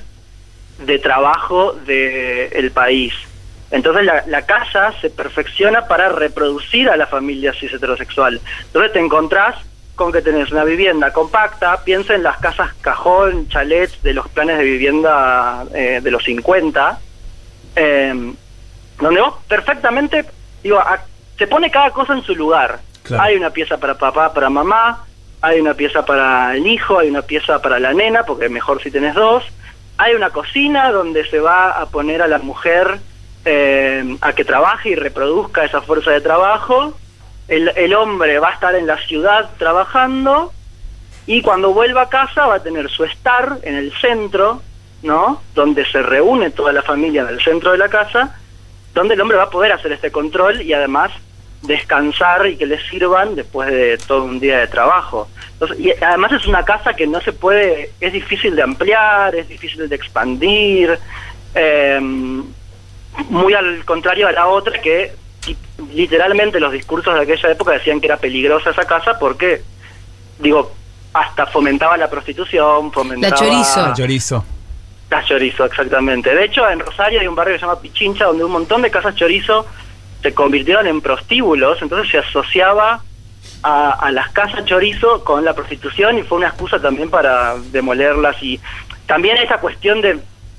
de 0.78 0.98
trabajo 0.98 1.72
del 1.86 2.70
país. 2.72 3.14
Entonces 3.70 4.04
la, 4.04 4.24
la 4.26 4.42
casa 4.42 4.92
se 5.00 5.10
perfecciona 5.10 5.86
para 5.86 6.08
reproducir 6.10 6.88
a 6.90 6.96
la 6.96 7.06
familia 7.06 7.54
cis 7.54 7.72
heterosexual. 7.72 8.40
Entonces 8.66 8.92
te 8.92 9.00
encontrás 9.00 9.56
con 10.02 10.12
que 10.12 10.22
tenés 10.22 10.50
una 10.50 10.64
vivienda 10.64 11.12
compacta, 11.12 11.82
piensa 11.84 12.14
en 12.14 12.22
las 12.22 12.38
casas 12.38 12.72
cajón, 12.80 13.48
chalets 13.48 14.02
de 14.02 14.14
los 14.14 14.28
planes 14.28 14.58
de 14.58 14.64
vivienda 14.64 15.64
eh, 15.74 16.00
de 16.02 16.10
los 16.10 16.24
50, 16.24 16.98
eh, 17.76 18.32
donde 19.00 19.20
vos 19.20 19.34
perfectamente, 19.48 20.24
digo, 20.62 20.78
a- 20.78 21.00
se 21.38 21.46
pone 21.46 21.70
cada 21.70 21.90
cosa 21.90 22.12
en 22.14 22.22
su 22.22 22.34
lugar. 22.34 22.80
Claro. 23.02 23.22
Hay 23.22 23.36
una 23.36 23.50
pieza 23.50 23.78
para 23.78 23.94
papá, 23.94 24.32
para 24.32 24.48
mamá, 24.50 25.04
hay 25.40 25.60
una 25.60 25.74
pieza 25.74 26.04
para 26.04 26.54
el 26.54 26.66
hijo, 26.66 26.98
hay 26.98 27.08
una 27.10 27.22
pieza 27.22 27.60
para 27.60 27.78
la 27.80 27.92
nena, 27.92 28.22
porque 28.24 28.48
mejor 28.48 28.82
si 28.82 28.90
tenés 28.90 29.14
dos, 29.14 29.44
hay 29.98 30.14
una 30.14 30.30
cocina 30.30 30.90
donde 30.92 31.24
se 31.28 31.40
va 31.40 31.70
a 31.72 31.86
poner 31.86 32.22
a 32.22 32.28
la 32.28 32.38
mujer 32.38 33.00
eh, 33.44 34.16
a 34.20 34.32
que 34.34 34.44
trabaje 34.44 34.90
y 34.90 34.94
reproduzca 34.94 35.64
esa 35.64 35.80
fuerza 35.80 36.12
de 36.12 36.20
trabajo, 36.20 36.96
el, 37.48 37.72
el 37.76 37.94
hombre 37.94 38.38
va 38.38 38.50
a 38.50 38.54
estar 38.54 38.74
en 38.74 38.86
la 38.86 38.98
ciudad 38.98 39.50
trabajando 39.58 40.52
y 41.26 41.42
cuando 41.42 41.72
vuelva 41.72 42.02
a 42.02 42.08
casa 42.08 42.46
va 42.46 42.56
a 42.56 42.62
tener 42.62 42.90
su 42.90 43.04
estar 43.04 43.58
en 43.62 43.76
el 43.76 43.92
centro, 43.92 44.62
¿no? 45.02 45.40
Donde 45.54 45.84
se 45.86 46.02
reúne 46.02 46.50
toda 46.50 46.72
la 46.72 46.82
familia 46.82 47.22
en 47.22 47.28
el 47.28 47.42
centro 47.42 47.72
de 47.72 47.78
la 47.78 47.88
casa, 47.88 48.36
donde 48.94 49.14
el 49.14 49.20
hombre 49.20 49.36
va 49.36 49.44
a 49.44 49.50
poder 49.50 49.72
hacer 49.72 49.92
este 49.92 50.10
control 50.10 50.62
y 50.62 50.72
además 50.72 51.12
descansar 51.62 52.46
y 52.48 52.56
que 52.56 52.66
le 52.66 52.80
sirvan 52.88 53.36
después 53.36 53.70
de 53.70 53.98
todo 53.98 54.24
un 54.24 54.40
día 54.40 54.58
de 54.58 54.66
trabajo. 54.66 55.28
Entonces, 55.52 55.78
y 55.78 55.92
además 55.92 56.32
es 56.32 56.46
una 56.46 56.64
casa 56.64 56.94
que 56.94 57.06
no 57.06 57.20
se 57.20 57.32
puede, 57.32 57.92
es 58.00 58.12
difícil 58.12 58.56
de 58.56 58.62
ampliar, 58.62 59.34
es 59.36 59.48
difícil 59.48 59.88
de 59.88 59.94
expandir, 59.94 60.98
eh, 61.54 62.00
muy 63.28 63.54
al 63.54 63.84
contrario 63.84 64.26
a 64.26 64.32
la 64.32 64.48
otra 64.48 64.80
que 64.80 65.12
literalmente 65.92 66.60
los 66.60 66.72
discursos 66.72 67.14
de 67.14 67.22
aquella 67.22 67.50
época 67.50 67.72
decían 67.72 68.00
que 68.00 68.06
era 68.06 68.16
peligrosa 68.16 68.70
esa 68.70 68.84
casa 68.84 69.18
porque, 69.18 69.62
digo, 70.38 70.72
hasta 71.12 71.46
fomentaba 71.46 71.96
la 71.96 72.08
prostitución, 72.08 72.92
fomentaba... 72.92 73.36
chorizo. 73.36 73.80
Ah, 73.80 73.92
chorizo. 73.94 74.44
La 75.10 75.24
chorizo, 75.24 75.64
exactamente. 75.66 76.34
De 76.34 76.44
hecho, 76.44 76.68
en 76.68 76.80
Rosario 76.80 77.20
hay 77.20 77.26
un 77.26 77.34
barrio 77.34 77.54
que 77.54 77.60
se 77.60 77.66
llama 77.66 77.80
Pichincha, 77.80 78.24
donde 78.24 78.44
un 78.44 78.52
montón 78.52 78.82
de 78.82 78.90
casas 78.90 79.14
chorizo 79.14 79.66
se 80.22 80.32
convirtieron 80.32 80.86
en 80.86 81.00
prostíbulos, 81.00 81.82
entonces 81.82 82.10
se 82.10 82.18
asociaba 82.18 83.02
a, 83.62 83.90
a 83.92 84.10
las 84.10 84.30
casas 84.30 84.64
chorizo 84.64 85.22
con 85.24 85.44
la 85.44 85.52
prostitución 85.52 86.18
y 86.18 86.22
fue 86.22 86.38
una 86.38 86.48
excusa 86.48 86.80
también 86.80 87.10
para 87.10 87.56
demolerlas 87.72 88.42
y 88.42 88.60
también 89.06 89.36
esa 89.36 89.58
cuestión 89.58 90.00
de 90.00 90.18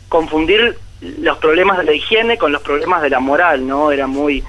confundir 0.09 0.77
los 1.01 1.37
problemas 1.37 1.77
de 1.79 1.85
la 1.85 1.93
higiene 1.93 2.37
con 2.37 2.51
los 2.51 2.61
problemas 2.61 3.01
de 3.01 3.09
la 3.09 3.19
moral, 3.19 3.67
¿no? 3.67 3.91
Era 3.91 4.07
muy 4.07 4.43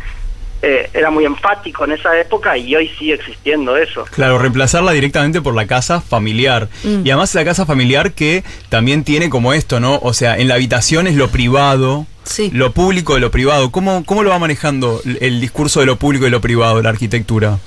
eh, 0.62 0.88
era 0.94 1.11
muy 1.11 1.25
enfático 1.25 1.84
en 1.84 1.92
esa 1.92 2.18
época 2.18 2.56
y 2.56 2.75
hoy 2.75 2.88
sigue 2.99 3.14
existiendo 3.14 3.76
eso. 3.76 4.04
Claro, 4.11 4.38
reemplazarla 4.38 4.92
directamente 4.92 5.42
por 5.42 5.54
la 5.54 5.66
casa 5.66 6.00
familiar. 6.00 6.68
Mm. 6.84 7.06
Y 7.06 7.11
además 7.11 7.34
la 7.34 7.44
casa 7.44 7.66
familiar 7.66 8.12
que 8.12 8.44
también 8.70 9.04
tiene 9.04 9.28
como 9.28 9.52
esto, 9.52 9.78
¿no? 9.80 9.99
O 10.02 10.12
sea, 10.14 10.38
en 10.38 10.49
la 10.49 10.54
habitación 10.54 11.06
es 11.06 11.16
lo 11.16 11.28
privado, 11.28 12.06
Sí. 12.25 12.50
lo 12.54 12.73
público 12.73 13.14
de 13.14 13.20
lo 13.20 13.30
privado. 13.30 13.70
¿Cómo, 13.70 14.04
¿Cómo 14.06 14.23
lo 14.23 14.30
va 14.30 14.38
manejando 14.38 15.02
el- 15.04 15.18
el 15.20 15.40
discurso 15.42 15.80
de 15.80 15.87
lo 15.87 15.96
público 15.96 16.26
y 16.26 16.30
lo 16.30 16.40
privado, 16.40 16.80
la 16.80 16.88
arquitectura? 16.88 17.58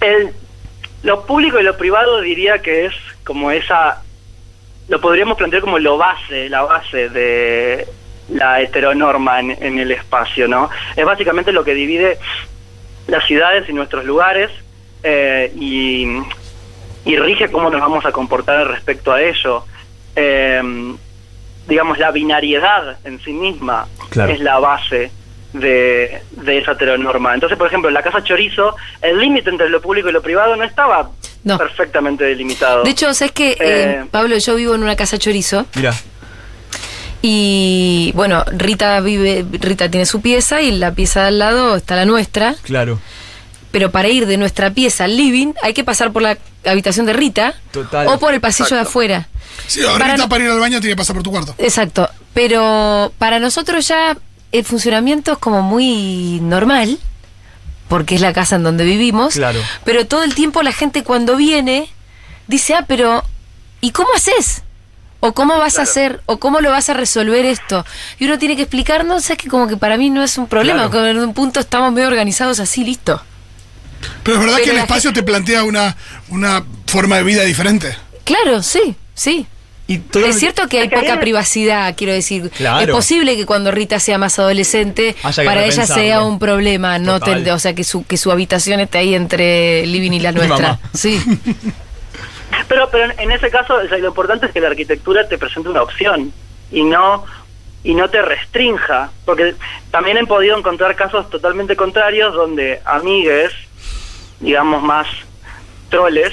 El, 0.00 0.30
lo 1.02 1.24
público 1.26 1.58
y 1.60 1.62
lo 1.62 1.76
privado 1.76 2.20
diría 2.20 2.60
que 2.62 2.86
es 2.86 2.94
como 3.24 3.50
esa, 3.50 4.02
lo 4.88 5.00
podríamos 5.00 5.36
plantear 5.36 5.62
como 5.62 5.78
lo 5.78 5.98
base, 5.98 6.48
la 6.48 6.62
base 6.62 7.08
de 7.08 7.86
la 8.30 8.60
heteronorma 8.60 9.40
en, 9.40 9.50
en 9.62 9.78
el 9.78 9.92
espacio, 9.92 10.48
¿no? 10.48 10.68
Es 10.96 11.04
básicamente 11.04 11.52
lo 11.52 11.64
que 11.64 11.74
divide 11.74 12.18
las 13.06 13.24
ciudades 13.26 13.68
y 13.68 13.72
nuestros 13.72 14.04
lugares 14.04 14.50
eh, 15.02 15.52
y, 15.56 16.06
y 17.04 17.16
rige 17.16 17.50
cómo 17.50 17.70
nos 17.70 17.80
vamos 17.80 18.04
a 18.04 18.12
comportar 18.12 18.66
respecto 18.68 19.12
a 19.12 19.22
ello. 19.22 19.64
Eh, 20.16 20.60
digamos, 21.68 21.98
la 21.98 22.10
binariedad 22.10 22.98
en 23.04 23.20
sí 23.22 23.32
misma 23.32 23.86
Claro. 24.10 24.32
es 24.32 24.40
la 24.40 24.58
base 24.58 25.10
de, 25.52 26.20
de 26.32 26.58
esa 26.58 26.72
heteronorma. 26.72 27.34
Entonces, 27.34 27.56
por 27.58 27.66
ejemplo, 27.66 27.88
en 27.88 27.94
la 27.94 28.02
casa 28.02 28.22
Chorizo, 28.22 28.76
el 29.02 29.18
límite 29.18 29.50
entre 29.50 29.68
lo 29.68 29.80
público 29.80 30.08
y 30.08 30.12
lo 30.12 30.22
privado 30.22 30.54
no 30.56 30.64
estaba 30.64 31.10
No. 31.44 31.58
perfectamente 31.58 32.24
delimitado. 32.24 32.82
De 32.84 32.90
hecho, 32.90 33.12
¿sabes 33.14 33.32
que 33.32 33.56
Eh. 33.60 34.04
Pablo, 34.10 34.36
yo 34.38 34.54
vivo 34.54 34.74
en 34.74 34.82
una 34.82 34.96
casa 34.96 35.18
chorizo 35.18 35.66
Mira, 35.74 35.92
y 37.22 38.12
bueno, 38.14 38.44
Rita 38.52 39.00
vive, 39.00 39.44
Rita 39.60 39.90
tiene 39.90 40.06
su 40.06 40.20
pieza 40.20 40.60
y 40.62 40.70
la 40.72 40.92
pieza 40.92 41.22
de 41.22 41.28
al 41.28 41.38
lado 41.38 41.76
está 41.76 41.96
la 41.96 42.04
nuestra, 42.04 42.54
claro. 42.62 42.98
pero 43.72 43.90
para 43.90 44.08
ir 44.08 44.26
de 44.26 44.36
nuestra 44.36 44.70
pieza 44.70 45.04
al 45.04 45.16
living 45.16 45.52
hay 45.62 45.74
que 45.74 45.84
pasar 45.84 46.12
por 46.12 46.22
la 46.22 46.38
habitación 46.64 47.06
de 47.06 47.12
Rita 47.12 47.54
Total. 47.72 48.06
o 48.08 48.18
por 48.18 48.34
el 48.34 48.40
pasillo 48.40 48.76
de 48.76 48.82
afuera. 48.82 49.28
Sí, 49.66 49.82
ahorita 49.82 49.98
Para- 50.16 50.28
para, 50.28 50.44
ir 50.44 50.50
al 50.50 50.60
baño 50.60 50.80
tiene 50.80 50.92
que 50.94 50.98
pasar 50.98 51.14
por 51.16 51.22
tu 51.22 51.30
cuarto. 51.30 51.54
Exacto, 51.58 52.08
pero 52.34 53.12
para 53.18 53.40
nosotros 53.40 53.88
ya 53.88 54.16
el 54.52 54.64
funcionamiento 54.64 55.32
es 55.32 55.38
como 55.38 55.62
muy 55.62 56.38
normal, 56.42 56.98
porque 57.88 58.14
es 58.16 58.20
la 58.20 58.32
casa 58.32 58.56
en 58.56 58.62
donde 58.62 58.84
vivimos, 58.84 59.34
Claro. 59.34 59.60
pero 59.84 60.06
todo 60.06 60.22
el 60.22 60.34
tiempo 60.34 60.62
la 60.62 60.72
gente 60.72 61.02
cuando 61.04 61.36
viene 61.36 61.88
dice, 62.46 62.74
ah, 62.74 62.84
pero 62.86 63.24
¿y 63.80 63.90
cómo 63.92 64.08
haces? 64.14 64.62
¿O 65.20 65.32
cómo 65.32 65.58
vas 65.58 65.78
a 65.78 65.82
hacer? 65.82 66.20
¿O 66.26 66.38
cómo 66.38 66.60
lo 66.60 66.70
vas 66.70 66.88
a 66.90 66.94
resolver 66.94 67.44
esto? 67.46 67.84
Y 68.18 68.26
uno 68.26 68.38
tiene 68.38 68.54
que 68.56 68.62
explicarnos, 68.62 69.28
es 69.30 69.38
que 69.38 69.48
como 69.48 69.66
que 69.66 69.76
para 69.76 69.96
mí 69.96 70.10
no 70.10 70.22
es 70.22 70.36
un 70.38 70.46
problema, 70.46 70.90
Claro. 70.90 71.06
en 71.08 71.18
un 71.18 71.34
punto 71.34 71.58
estamos 71.60 71.92
medio 71.92 72.08
organizados 72.08 72.60
así, 72.60 72.84
listo. 72.84 73.20
Pero 74.22 74.36
es 74.36 74.40
verdad 74.42 74.56
Pero 74.58 74.64
que 74.66 74.70
el 74.72 74.78
espacio 74.82 75.10
gente- 75.10 75.20
te 75.22 75.26
plantea 75.26 75.64
una, 75.64 75.96
una 76.28 76.64
forma 76.86 77.16
de 77.16 77.22
vida 77.22 77.42
diferente. 77.44 77.96
Claro, 78.24 78.62
sí, 78.62 78.94
sí. 79.14 79.46
Y 79.88 79.98
todo- 79.98 80.26
Es 80.26 80.38
cierto 80.40 80.66
que 80.68 80.80
hay 80.80 80.88
poca 80.88 81.18
privacidad, 81.20 81.94
quiero 81.96 82.12
decir. 82.12 82.50
Claro. 82.56 82.80
Es 82.92 82.96
posible 82.96 83.36
que 83.36 83.46
cuando 83.46 83.70
Rita 83.70 84.00
sea 84.00 84.18
más 84.18 84.36
adolescente, 84.38 85.14
para 85.22 85.64
ella 85.64 85.86
sea 85.86 86.22
un 86.22 86.38
problema, 86.40 86.98
no 86.98 87.20
ten- 87.20 87.48
o 87.48 87.58
sea, 87.60 87.72
que 87.74 87.84
su, 87.84 88.04
que 88.04 88.16
su 88.16 88.30
habitación 88.32 88.80
esté 88.80 88.98
ahí 88.98 89.14
entre 89.14 89.84
el 89.84 89.92
living 89.92 90.10
y 90.12 90.20
la 90.20 90.32
Mi 90.32 90.38
nuestra. 90.40 90.68
mamá. 90.72 90.80
Sí, 90.92 91.20
Pero, 92.68 92.88
pero 92.90 93.12
en 93.18 93.30
ese 93.30 93.50
caso, 93.50 93.82
lo 93.82 94.08
importante 94.08 94.46
es 94.46 94.52
que 94.52 94.60
la 94.60 94.68
arquitectura 94.68 95.28
te 95.28 95.38
presente 95.38 95.68
una 95.68 95.82
opción 95.82 96.32
y 96.70 96.82
no 96.82 97.24
y 97.84 97.94
no 97.94 98.10
te 98.10 98.20
restrinja, 98.20 99.10
porque 99.24 99.54
también 99.92 100.16
he 100.16 100.26
podido 100.26 100.58
encontrar 100.58 100.96
casos 100.96 101.30
totalmente 101.30 101.76
contrarios 101.76 102.34
donde 102.34 102.80
amigues, 102.84 103.52
digamos 104.40 104.82
más 104.82 105.06
troles, 105.88 106.32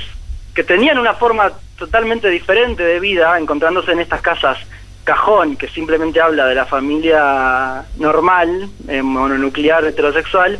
que 0.55 0.63
tenían 0.63 0.97
una 0.97 1.13
forma 1.13 1.51
totalmente 1.77 2.27
diferente 2.29 2.83
de 2.83 2.99
vida, 2.99 3.37
encontrándose 3.37 3.91
en 3.91 3.99
estas 3.99 4.21
casas 4.21 4.57
cajón, 5.03 5.55
que 5.55 5.67
simplemente 5.67 6.21
habla 6.21 6.47
de 6.47 6.55
la 6.55 6.65
familia 6.65 7.85
normal, 7.97 8.69
eh, 8.87 9.03
mononuclear, 9.03 9.85
heterosexual, 9.85 10.59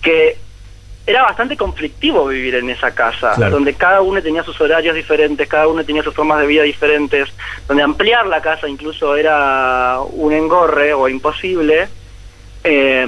que 0.00 0.38
era 1.08 1.22
bastante 1.22 1.56
conflictivo 1.56 2.26
vivir 2.26 2.56
en 2.56 2.68
esa 2.68 2.94
casa, 2.94 3.32
Claro. 3.34 3.52
donde 3.52 3.72
cada 3.72 4.02
uno 4.02 4.22
tenía 4.22 4.42
sus 4.44 4.60
horarios 4.60 4.94
diferentes, 4.94 5.48
cada 5.48 5.66
uno 5.66 5.82
tenía 5.82 6.02
sus 6.02 6.14
formas 6.14 6.38
de 6.38 6.46
vida 6.46 6.62
diferentes, 6.64 7.30
donde 7.66 7.82
ampliar 7.82 8.26
la 8.26 8.42
casa 8.42 8.68
incluso 8.68 9.16
era 9.16 10.00
un 10.02 10.34
engorre 10.34 10.92
o 10.92 11.08
imposible. 11.08 11.88
Eh, 12.62 13.06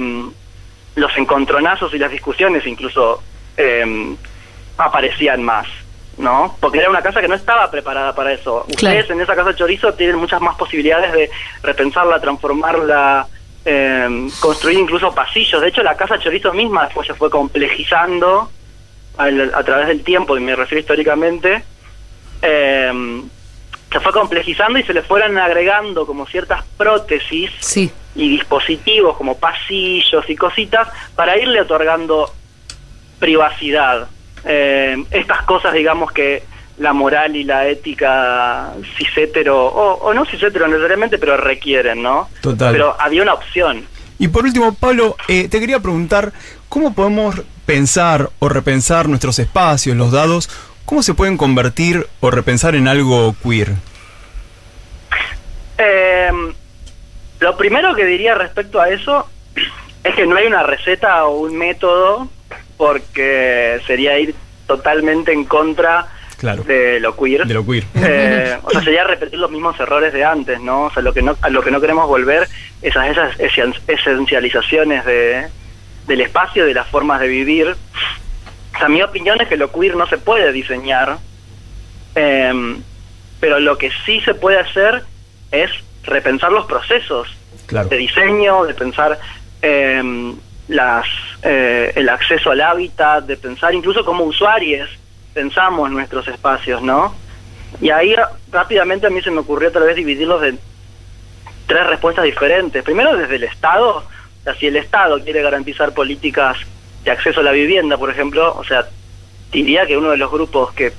los 0.95 1.15
encontronazos 1.17 1.93
y 1.93 1.99
las 1.99 2.11
discusiones 2.11 2.65
incluso 2.65 3.21
eh, 3.55 4.15
aparecían 4.77 5.43
más, 5.43 5.67
¿no? 6.17 6.57
Porque 6.59 6.79
era 6.79 6.89
una 6.89 7.03
casa 7.03 7.21
que 7.21 7.27
no 7.27 7.35
estaba 7.35 7.69
preparada 7.69 8.15
para 8.15 8.33
eso. 8.33 8.65
Claro. 8.77 8.97
Ustedes 8.97 9.09
en 9.11 9.21
esa 9.21 9.35
casa 9.35 9.55
chorizo 9.55 9.93
tienen 9.93 10.15
muchas 10.17 10.41
más 10.41 10.55
posibilidades 10.55 11.13
de 11.13 11.29
repensarla, 11.61 12.19
transformarla, 12.19 13.27
eh, 13.65 14.27
construir 14.39 14.79
incluso 14.79 15.13
pasillos. 15.13 15.61
De 15.61 15.67
hecho, 15.69 15.83
la 15.83 15.95
casa 15.95 16.19
chorizo 16.19 16.51
misma 16.53 16.85
después 16.85 17.07
se 17.07 17.13
fue 17.13 17.29
complejizando 17.29 18.49
al- 19.17 19.53
a 19.53 19.63
través 19.63 19.87
del 19.87 20.03
tiempo, 20.03 20.37
y 20.37 20.39
me 20.41 20.55
refiero 20.55 20.79
históricamente. 20.81 21.63
eh, 22.41 23.21
se 23.91 23.99
fue 23.99 24.13
complejizando 24.13 24.79
y 24.79 24.83
se 24.83 24.93
le 24.93 25.01
fueron 25.03 25.37
agregando 25.37 26.05
como 26.07 26.25
ciertas 26.25 26.63
prótesis 26.77 27.51
sí. 27.59 27.91
y 28.15 28.29
dispositivos 28.29 29.17
como 29.17 29.37
pasillos 29.37 30.29
y 30.29 30.35
cositas 30.37 30.87
para 31.13 31.37
irle 31.37 31.59
otorgando 31.59 32.33
privacidad. 33.19 34.07
Eh, 34.45 35.03
estas 35.11 35.41
cosas, 35.43 35.73
digamos, 35.73 36.11
que 36.13 36.41
la 36.81 36.93
moral 36.93 37.35
y 37.35 37.43
la 37.43 37.67
ética 37.67 38.73
cisétero, 38.97 39.65
o, 39.65 39.93
o 39.95 40.13
no 40.13 40.25
cisétero 40.25 40.67
necesariamente, 40.67 41.17
pero 41.17 41.37
requieren, 41.37 42.01
¿no? 42.01 42.29
Total. 42.41 42.73
Pero 42.73 42.95
había 42.99 43.21
una 43.21 43.33
opción. 43.33 43.85
Y 44.19 44.27
por 44.27 44.43
último, 44.43 44.73
Pablo, 44.73 45.15
eh, 45.27 45.47
te 45.47 45.59
quería 45.59 45.79
preguntar, 45.79 46.33
¿cómo 46.69 46.93
podemos 46.93 47.41
pensar 47.65 48.29
o 48.39 48.49
repensar 48.49 49.07
nuestros 49.07 49.39
espacios, 49.39 49.95
los 49.95 50.11
dados? 50.11 50.49
¿Cómo 50.85 51.03
se 51.03 51.13
pueden 51.13 51.37
convertir 51.37 52.07
o 52.19 52.31
repensar 52.31 52.75
en 52.75 52.87
algo 52.87 53.35
queer? 53.41 53.69
Lo 57.41 57.57
primero 57.57 57.95
que 57.95 58.05
diría 58.05 58.35
respecto 58.35 58.79
a 58.79 58.89
eso 58.89 59.27
es 60.03 60.15
que 60.15 60.27
no 60.27 60.35
hay 60.35 60.45
una 60.45 60.61
receta 60.61 61.25
o 61.25 61.39
un 61.39 61.57
método 61.57 62.29
porque 62.77 63.81
sería 63.87 64.17
ir 64.19 64.35
totalmente 64.67 65.33
en 65.33 65.45
contra 65.45 66.07
Claro. 66.41 66.63
de 66.63 66.99
lo 66.99 67.15
queer. 67.15 67.45
De 67.45 67.53
lo 67.53 67.63
queer. 67.65 67.83
Eh, 67.95 68.57
o 68.63 68.69
sea, 68.71 68.81
sería 68.81 69.03
repetir 69.03 69.37
los 69.39 69.49
mismos 69.51 69.79
errores 69.79 70.11
de 70.11 70.25
antes, 70.25 70.59
¿no? 70.59 70.85
O 70.85 70.91
sea, 70.91 71.01
lo 71.03 71.13
que 71.13 71.21
no, 71.21 71.37
a 71.39 71.49
lo 71.51 71.61
que 71.61 71.69
no 71.71 71.79
queremos 71.79 72.07
volver 72.07 72.47
esas 72.81 73.05
esen- 73.39 73.79
esencializaciones 73.87 75.05
de, 75.05 75.45
del 76.07 76.21
espacio, 76.21 76.65
de 76.65 76.73
las 76.73 76.87
formas 76.87 77.19
de 77.21 77.27
vivir. 77.27 77.67
O 78.73 78.77
sea, 78.79 78.89
mi 78.89 79.03
opinión 79.03 79.39
es 79.39 79.47
que 79.47 79.55
lo 79.55 79.71
queer 79.71 79.95
no 79.95 80.07
se 80.07 80.17
puede 80.17 80.51
diseñar, 80.51 81.19
eh, 82.15 82.75
pero 83.39 83.59
lo 83.59 83.77
que 83.77 83.91
sí 84.05 84.19
se 84.21 84.33
puede 84.33 84.59
hacer 84.59 85.03
es 85.51 85.69
repensar 86.03 86.51
los 86.51 86.65
procesos 86.65 87.27
Claro. 87.67 87.87
de 87.87 87.97
diseño, 87.97 88.65
de 88.65 88.73
pensar 88.73 89.19
eh, 89.61 90.33
las, 90.67 91.05
eh, 91.43 91.91
el 91.95 92.09
acceso 92.09 92.51
al 92.51 92.61
hábitat, 92.61 93.25
de 93.25 93.37
pensar 93.37 93.73
incluso 93.75 94.03
como 94.03 94.23
usuarios 94.23 94.89
pensamos 95.33 95.89
nuestros 95.91 96.27
espacios, 96.27 96.81
¿no? 96.81 97.13
Y 97.81 97.89
ahí 97.89 98.13
ra- 98.15 98.31
rápidamente 98.51 99.07
a 99.07 99.09
mí 99.09 99.21
se 99.21 99.31
me 99.31 99.39
ocurrió 99.39 99.71
tal 99.71 99.83
vez 99.83 99.95
dividirlos 99.95 100.43
en 100.43 100.59
tres 101.67 101.87
respuestas 101.87 102.25
diferentes. 102.25 102.83
Primero 102.83 103.15
desde 103.15 103.35
el 103.37 103.43
Estado, 103.43 103.97
o 103.97 104.43
sea, 104.43 104.55
si 104.55 104.67
el 104.67 104.75
Estado 104.75 105.21
quiere 105.23 105.41
garantizar 105.41 105.93
políticas 105.93 106.57
de 107.03 107.11
acceso 107.11 107.39
a 107.39 107.43
la 107.43 107.51
vivienda, 107.51 107.97
por 107.97 108.09
ejemplo, 108.09 108.53
o 108.57 108.63
sea, 108.63 108.85
diría 109.51 109.85
que 109.85 109.97
uno 109.97 110.11
de 110.11 110.17
los 110.17 110.31
grupos 110.31 110.73
que 110.73 110.91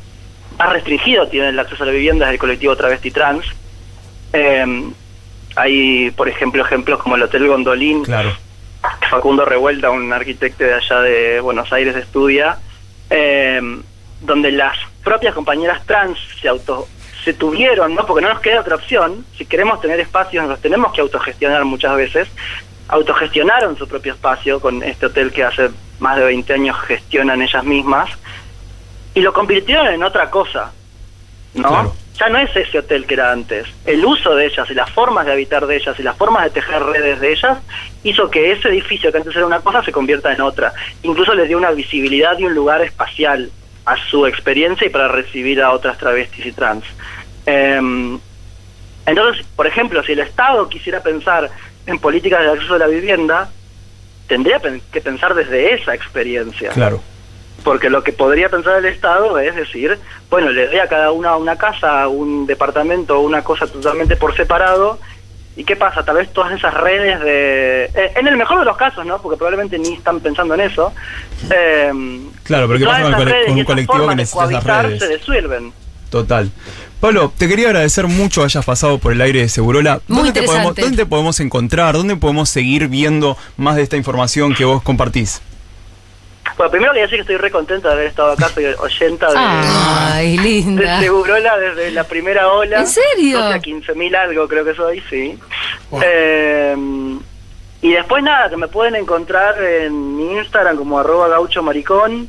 más 0.59 0.73
restringido 0.73 1.29
tiene 1.29 1.49
el 1.51 1.59
acceso 1.59 1.83
a 1.83 1.87
la 1.87 1.93
vivienda 1.93 2.27
es 2.27 2.33
el 2.33 2.39
colectivo 2.39 2.77
travesti 2.77 3.11
trans. 3.11 3.45
Eh, 4.33 4.91
hay, 5.57 6.11
por 6.13 6.29
ejemplo, 6.29 6.65
ejemplos 6.65 7.03
como 7.03 7.17
el 7.17 7.23
Hotel 7.23 7.47
Gondolín, 7.47 8.05
Claro. 8.05 8.33
Facundo 9.11 9.45
Revuelta, 9.45 9.91
un 9.91 10.13
arquitecto 10.13 10.65
de 10.65 10.75
allá 10.75 11.01
de 11.03 11.41
Buenos 11.41 11.73
Aires, 11.73 11.95
estudia, 11.97 12.57
eh, 13.11 13.61
donde 14.23 14.53
las 14.53 14.77
propias 15.05 15.35
compañeras 15.35 15.85
trans 15.87 16.19
se 16.41 16.49
auto 16.49 16.89
se 17.25 17.35
tuvieron, 17.35 17.95
¿no? 17.95 18.05
Porque 18.05 18.25
no 18.25 18.33
nos 18.33 18.41
queda 18.41 18.61
otra 18.61 18.77
opción. 18.77 19.25
Si 19.37 19.47
queremos 19.47 19.81
tener 19.81 20.01
espacios, 20.01 20.47
nos 20.47 20.61
tenemos 20.61 20.93
que 20.93 21.01
autogestionar 21.01 21.65
muchas 21.65 21.95
veces. 21.97 22.29
Autogestionaron 22.89 23.77
su 23.77 23.87
propio 23.87 24.15
espacio 24.15 24.61
con 24.61 24.83
este 24.83 25.07
hotel 25.07 25.33
que 25.33 25.45
hace 25.45 25.71
más 26.01 26.17
de 26.17 26.25
20 26.25 26.53
años 26.53 26.77
gestionan 26.81 27.41
ellas 27.41 27.65
mismas 27.65 28.11
y 29.15 29.21
lo 29.21 29.33
convirtieron 29.33 29.87
en 29.87 30.03
otra 30.03 30.31
cosa, 30.31 30.73
¿no? 31.55 31.69
Claro. 31.69 31.95
Ya 32.19 32.29
no 32.29 32.39
es 32.39 32.55
ese 32.55 32.79
hotel 32.79 33.07
que 33.07 33.15
era 33.15 33.33
antes. 33.33 33.67
El 33.87 34.05
uso 34.05 34.35
de 34.35 34.47
ellas 34.47 34.69
y 34.71 34.75
las 34.75 34.91
formas 34.91 35.25
de 35.25 35.33
habitar 35.33 35.67
de 35.67 35.77
ellas 35.77 35.99
y 35.99 36.03
las 36.03 36.17
formas 36.17 36.45
de 36.45 36.51
tejer 36.51 36.83
redes 36.83 37.21
de 37.21 37.33
ellas 37.33 37.59
hizo 38.03 38.31
que 38.31 38.53
ese 38.53 38.69
edificio 38.69 39.11
que 39.11 39.19
antes 39.19 39.35
era 39.35 39.47
una 39.47 39.61
cosa 39.61 39.83
se 39.83 39.93
convierta 39.93 40.33
en 40.33 40.41
otra. 40.41 40.73
Incluso 41.03 41.35
les 41.35 41.49
dio 41.49 41.57
una 41.57 41.71
visibilidad 41.71 42.39
y 42.39 42.45
un 42.45 42.55
lugar 42.55 42.83
espacial 42.83 43.51
a 43.85 43.97
su 43.97 44.27
experiencia 44.27 44.87
y 44.87 44.91
para 44.91 45.09
recibir 45.09 45.61
a 45.61 45.73
otras 45.73 45.99
travestis 45.99 46.47
y 46.47 46.53
trans. 46.53 46.85
Em, 47.47 48.19
entonces, 49.07 49.45
por 49.57 49.67
ejemplo, 49.67 50.03
si 50.05 50.13
el 50.13 50.21
Estado 50.21 50.69
quisiera 50.69 51.03
pensar 51.03 51.51
en 51.87 51.99
políticas 51.99 52.43
de 52.43 52.51
acceso 52.51 52.75
a 52.75 52.79
la 52.79 52.87
vivienda, 52.87 53.51
tendría 54.29 54.61
que 54.61 55.01
pensar 55.01 55.35
desde 55.35 55.75
esa 55.75 55.95
experiencia. 55.95 56.71
Claro. 56.71 57.03
Porque 57.65 57.91
lo 57.91 58.03
que 58.03 58.13
podría 58.13 58.49
pensar 58.49 58.79
el 58.79 58.87
Estado 58.87 59.39
es 59.39 59.55
decir, 59.55 59.99
bueno, 60.31 60.51
le 60.51 60.67
doy 60.67 60.79
a 60.79 60.89
cada 60.89 61.13
una 61.13 61.37
una 61.37 61.57
casa, 61.57 62.09
un 62.09 62.47
departamento, 62.47 63.21
una 63.21 63.43
cosa 63.43 63.67
totalmente 63.67 64.17
por 64.17 64.35
separado. 64.37 64.99
¿Y 65.57 65.65
qué 65.65 65.77
pasa? 65.77 66.03
Tal 66.03 66.17
vez 66.17 66.33
todas 66.33 66.53
esas 66.53 66.73
redes 66.75 67.21
de... 67.21 67.85
eh, 67.95 68.13
en 68.17 68.27
el 68.27 68.37
mejor 68.37 68.59
de 68.59 68.65
los 68.65 68.77
casos, 68.77 69.05
¿no? 69.05 69.21
Porque 69.21 69.37
probablemente 69.37 69.79
ni 69.79 69.95
están 69.95 70.21
pensando 70.21 70.55
en 70.55 70.61
eso. 70.63 70.93
eh, 71.51 71.93
Claro, 72.43 72.67
pero 72.67 72.79
¿qué 72.79 72.85
todas 72.85 73.01
pasa 73.03 73.17
con 73.17 73.27
redes 73.27 73.47
con 73.47 73.59
un 73.59 73.65
colectivo 73.65 74.09
que 74.09 74.17
necesita 74.17 74.45
esas 74.51 74.65
redes? 74.65 74.99
se 75.03 75.09
disuelven. 75.09 75.73
Total. 76.11 76.51
Pablo, 77.01 77.33
te 77.37 77.49
quería 77.49 77.67
agradecer 77.69 78.07
mucho 78.07 78.45
hayas 78.45 78.65
pasado 78.65 78.99
por 78.99 79.13
el 79.13 79.21
aire 79.21 79.41
de 79.41 79.49
Segurola. 79.49 80.01
Muy 80.09 80.25
¿Dónde 80.25 80.41
te 80.41 80.47
podemos. 80.47 80.75
¿Dónde 80.75 80.97
te 80.97 81.07
podemos 81.07 81.41
encontrar? 81.41 81.97
¿Dónde 81.97 82.17
podemos 82.17 82.49
seguir 82.49 82.89
viendo 82.89 83.37
más 83.57 83.77
de 83.77 83.83
esta 83.83 83.97
información 83.97 84.55
que 84.55 84.65
vos 84.65 84.83
compartís? 84.83 85.43
Bueno, 86.57 86.71
primero 86.71 86.93
quería 86.93 87.05
decir 87.05 87.17
que 87.19 87.23
estoy 87.23 87.37
re 87.37 87.51
contento 87.51 87.89
de 87.89 87.95
haber 87.95 88.07
estado 88.09 88.33
acá, 88.33 88.49
soy 88.49 88.67
oyenta 88.79 89.29
de, 89.29 89.35
Ay, 89.37 90.37
de 90.37 90.43
linda. 90.43 91.01
Segurola 91.01 91.57
desde 91.59 91.91
la 91.93 92.05
primera 92.05 92.49
ola. 92.49 92.81
¿En 92.81 92.87
serio? 92.87 93.39
O 93.39 93.49
sea, 93.49 93.59
15.000 93.61 94.15
algo 94.17 94.47
creo 94.49 94.65
que 94.65 94.75
soy, 94.75 95.03
sí. 95.09 95.39
Eh, 96.03 96.77
y 97.81 97.93
después 97.93 98.23
nada, 98.23 98.49
que 98.49 98.57
me 98.57 98.69
pueden 98.69 98.95
encontrar 98.97 99.61
en 99.63 100.17
mi 100.17 100.33
Instagram 100.39 100.77
como 100.77 100.99
arroba 100.99 101.29
gaucho 101.29 101.63
maricón. 101.63 102.29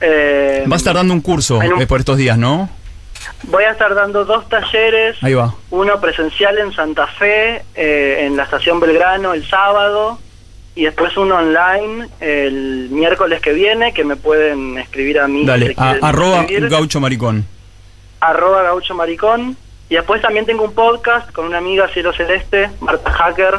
Eh, 0.00 0.62
Vas 0.66 0.78
a 0.78 0.82
estar 0.82 0.94
dando 0.94 1.14
un 1.14 1.20
curso 1.22 1.56
un- 1.58 1.80
eh, 1.82 1.86
por 1.86 1.98
estos 2.00 2.16
días, 2.18 2.36
¿no? 2.38 2.68
Voy 3.44 3.64
a 3.64 3.70
estar 3.70 3.94
dando 3.94 4.24
dos 4.24 4.48
talleres, 4.48 5.16
Ahí 5.22 5.34
va. 5.34 5.54
uno 5.70 6.00
presencial 6.00 6.58
en 6.58 6.72
Santa 6.72 7.06
Fe, 7.06 7.64
eh, 7.74 8.24
en 8.26 8.36
la 8.36 8.44
estación 8.44 8.78
Belgrano 8.78 9.34
el 9.34 9.48
sábado, 9.48 10.20
y 10.76 10.84
después 10.84 11.16
uno 11.16 11.36
online 11.36 12.06
el 12.20 12.88
miércoles 12.92 13.40
que 13.40 13.52
viene, 13.52 13.92
que 13.92 14.04
me 14.04 14.14
pueden 14.14 14.78
escribir 14.78 15.18
a 15.18 15.26
mí. 15.26 15.44
Dale, 15.44 15.74
a- 15.76 15.96
arroba 16.02 16.42
escribir. 16.42 16.68
gaucho 16.68 17.00
maricón. 17.00 17.44
arroba 18.20 18.62
gaucho 18.62 18.94
maricón. 18.94 19.56
Y 19.88 19.94
después 19.94 20.20
también 20.22 20.44
tengo 20.46 20.64
un 20.64 20.74
podcast 20.74 21.30
con 21.32 21.46
una 21.46 21.58
amiga 21.58 21.88
Cielo 21.92 22.12
Celeste, 22.12 22.70
Marta 22.80 23.10
Hacker, 23.10 23.54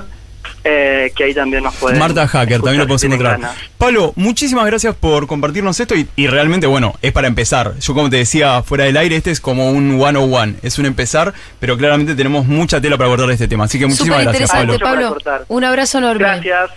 eh, 0.64 1.12
que 1.16 1.24
ahí 1.24 1.34
también 1.34 1.64
nos 1.64 1.74
pueden 1.76 1.98
Marta 2.00 2.28
Hacker, 2.28 2.58
también 2.62 2.80
lo 2.80 2.84
podemos 2.84 3.00
si 3.02 3.08
encontrar. 3.08 3.40
ganas. 3.40 3.56
Pablo, 3.78 4.12
muchísimas 4.18 4.66
gracias 4.66 4.94
por 4.96 5.26
compartirnos 5.26 5.80
esto 5.80 5.96
y, 5.96 6.06
y 6.18 6.28
realmente, 6.28 6.68
bueno, 6.68 6.96
es 7.02 7.14
para 7.14 7.28
empezar. 7.28 7.76
Yo 7.80 7.94
como 7.94 8.10
te 8.10 8.18
decía 8.18 8.62
fuera 8.62 8.84
del 8.84 8.98
aire, 8.98 9.16
este 9.16 9.32
es 9.32 9.40
como 9.40 9.72
un 9.72 9.98
101, 9.98 10.56
es 10.62 10.78
un 10.80 10.86
empezar, 10.86 11.34
pero 11.60 11.78
claramente 11.78 12.14
tenemos 12.14 12.46
mucha 12.46 12.82
tela 12.82 12.98
para 12.98 13.08
abordar 13.08 13.32
este 13.32 13.48
tema. 13.48 13.64
Así 13.64 13.80
que 13.80 13.86
muchísimas 13.88 14.24
gracias, 14.24 14.52
Pablo. 14.52 14.78
Pablo. 14.80 15.18
Un 15.48 15.64
abrazo 15.64 15.98
enorme. 16.00 16.20
Gracias. 16.20 16.72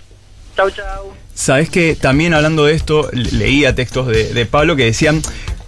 Chau, 0.61 0.71
chau. 0.71 1.13
Sabes 1.35 1.71
que 1.71 1.97
también 1.97 2.35
hablando 2.35 2.67
de 2.67 2.75
esto, 2.75 3.09
le- 3.13 3.31
leía 3.33 3.75
textos 3.75 4.07
de, 4.09 4.35
de 4.35 4.47
Pablo 4.47 4.77
que 4.77 4.85
decían 4.85 5.23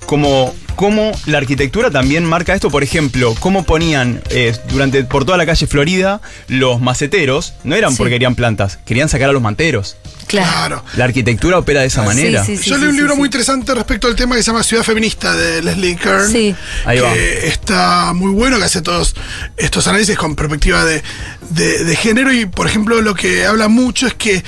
como 0.06 0.54
cómo 0.76 1.12
la 1.26 1.38
arquitectura 1.38 1.90
también 1.90 2.24
marca 2.24 2.54
esto, 2.54 2.70
por 2.70 2.82
ejemplo, 2.82 3.34
cómo 3.40 3.64
ponían 3.64 4.20
eh, 4.30 4.54
durante 4.70 5.04
por 5.04 5.24
toda 5.24 5.38
la 5.38 5.46
calle 5.46 5.66
Florida 5.66 6.20
los 6.48 6.80
maceteros, 6.80 7.54
no 7.64 7.74
eran 7.76 7.92
Sí. 7.92 7.96
porque 7.98 8.12
querían 8.14 8.34
plantas, 8.34 8.78
querían 8.84 9.08
sacar 9.08 9.30
a 9.30 9.32
los 9.32 9.40
manteros. 9.42 9.96
Claro. 10.26 10.82
La 10.96 11.04
arquitectura 11.04 11.58
opera 11.58 11.80
de 11.82 11.86
esa 11.88 12.02
manera. 12.02 12.44
Sí, 12.44 12.56
sí, 12.56 12.64
sí, 12.64 12.70
Yo 12.70 12.76
sí, 12.76 12.80
leí 12.80 12.88
un 12.88 12.94
sí, 12.94 13.00
libro 13.00 13.12
sí. 13.14 13.18
muy 13.18 13.26
interesante 13.26 13.74
respecto 13.74 14.06
al 14.08 14.16
tema 14.16 14.34
que 14.34 14.42
se 14.42 14.50
llama 14.50 14.62
Ciudad 14.62 14.82
Feminista 14.82 15.34
de 15.36 15.62
Leslie 15.62 15.96
Kern. 15.96 16.30
Sí. 16.30 16.54
Ahí 16.86 16.98
va. 17.00 17.12
que 17.12 17.46
está 17.48 18.12
muy 18.14 18.32
bueno, 18.32 18.58
que 18.58 18.64
hace 18.64 18.80
todos 18.82 19.14
estos 19.58 19.86
análisis 19.88 20.16
con 20.16 20.34
perspectiva 20.34 20.84
de, 20.86 21.02
de- 21.50 21.84
de 21.84 21.96
género. 21.96 22.32
Y, 22.32 22.46
por 22.46 22.66
ejemplo, 22.66 23.00
lo 23.02 23.14
que 23.14 23.44
habla 23.44 23.68
mucho 23.68 24.06
es 24.06 24.14
que 24.14 24.42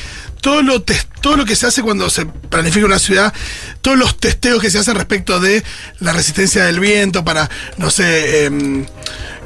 todo 0.44 0.60
lo, 0.60 0.82
todo 0.82 1.36
lo 1.38 1.46
que 1.46 1.56
se 1.56 1.66
hace 1.66 1.80
cuando 1.82 2.10
se 2.10 2.26
planifica 2.26 2.84
una 2.84 2.98
ciudad, 2.98 3.32
todos 3.80 3.96
los 3.96 4.18
testeos 4.18 4.60
que 4.60 4.70
se 4.70 4.78
hacen 4.78 4.94
respecto 4.94 5.40
de 5.40 5.64
la 6.00 6.12
resistencia 6.12 6.64
del 6.66 6.80
viento 6.80 7.24
para, 7.24 7.48
no 7.78 7.88
sé, 7.88 8.44
em, 8.44 8.84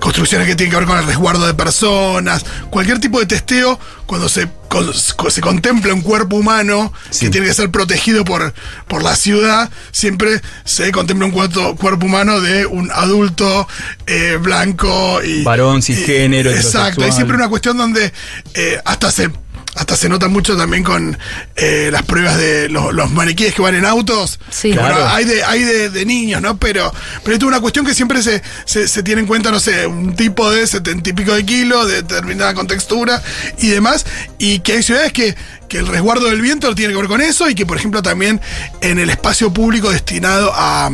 construcciones 0.00 0.48
que 0.48 0.56
tienen 0.56 0.72
que 0.72 0.76
ver 0.78 0.87
con 0.88 0.98
el 0.98 1.04
resguardo 1.06 1.46
de 1.46 1.54
personas, 1.54 2.44
cualquier 2.70 2.98
tipo 2.98 3.20
de 3.20 3.26
testeo, 3.26 3.78
cuando 4.06 4.28
se, 4.28 4.48
con- 4.68 4.92
se 4.92 5.40
contempla 5.40 5.94
un 5.94 6.00
cuerpo 6.02 6.34
humano 6.34 6.92
Sí. 7.11 7.26
que 7.26 7.30
tiene 7.30 7.46
que 7.46 7.54
ser 7.54 7.70
protegido 7.70 8.24
por, 8.24 8.52
por 8.88 9.04
la 9.04 9.14
ciudad, 9.14 9.70
siempre 9.92 10.40
se 10.64 10.90
contempla 10.90 11.26
un 11.26 11.32
cuerpo, 11.32 11.76
cuerpo 11.76 12.06
humano 12.06 12.40
de 12.40 12.66
un 12.66 12.90
adulto 12.90 13.68
eh, 14.08 14.37
blanco 14.40 15.22
y... 15.22 15.44
Varón, 15.44 15.78
y- 15.78 15.82
cisgénero, 15.82 16.50
Exacto, 16.50 16.76
hay 16.76 16.80
heterosexual. 16.88 17.12
siempre 17.12 17.37
una 17.37 17.48
cuestión 17.48 17.76
donde 17.78 18.12
eh, 18.54 18.80
hasta 18.84 19.12
se... 19.12 19.30
Hasta 19.78 19.96
se 19.96 20.08
nota 20.08 20.26
mucho 20.26 20.56
también 20.56 20.82
con 20.82 21.16
eh, 21.54 21.88
las 21.92 22.02
pruebas 22.02 22.36
de 22.36 22.68
lo- 22.68 22.90
los 22.90 23.10
maniquíes 23.12 23.54
que 23.54 23.62
van 23.62 23.76
en 23.76 23.84
autos. 23.84 24.40
Sí. 24.50 24.72
Bueno, 24.72 24.88
Claro. 24.96 25.08
hay 25.08 25.24
de, 25.24 25.44
hay 25.44 25.62
de, 25.62 25.88
de 25.90 26.04
niños, 26.04 26.42
¿no? 26.42 26.56
Pero, 26.58 26.92
pero 27.22 27.34
esto 27.34 27.46
es 27.46 27.48
una 27.48 27.60
cuestión 27.60 27.86
que 27.86 27.94
siempre 27.94 28.20
se, 28.22 28.42
se, 28.64 28.88
se 28.88 29.02
tiene 29.04 29.20
en 29.20 29.26
cuenta, 29.28 29.52
no 29.52 29.60
sé, 29.60 29.86
un 29.86 30.16
tipo 30.16 30.50
de 30.50 30.66
setenta 30.66 31.10
y 31.10 31.12
pico 31.12 31.32
de 31.32 31.46
kilos, 31.46 31.86
de 31.86 32.02
determinada 32.02 32.54
contextura 32.54 33.22
y 33.58 33.68
demás. 33.68 34.04
Y 34.38 34.58
que 34.60 34.72
hay 34.72 34.82
ciudades 34.82 35.12
que, 35.12 35.36
que 35.68 35.78
el 35.78 35.86
resguardo 35.86 36.26
del 36.26 36.40
viento 36.40 36.74
tiene 36.74 36.92
que 36.92 36.98
ver 36.98 37.08
con 37.08 37.20
eso 37.20 37.48
y 37.48 37.54
que, 37.54 37.64
por 37.64 37.76
ejemplo, 37.76 38.02
también 38.02 38.40
en 38.80 38.98
el 38.98 39.10
espacio 39.10 39.52
público 39.52 39.90
destinado 39.92 40.52
a, 40.56 40.90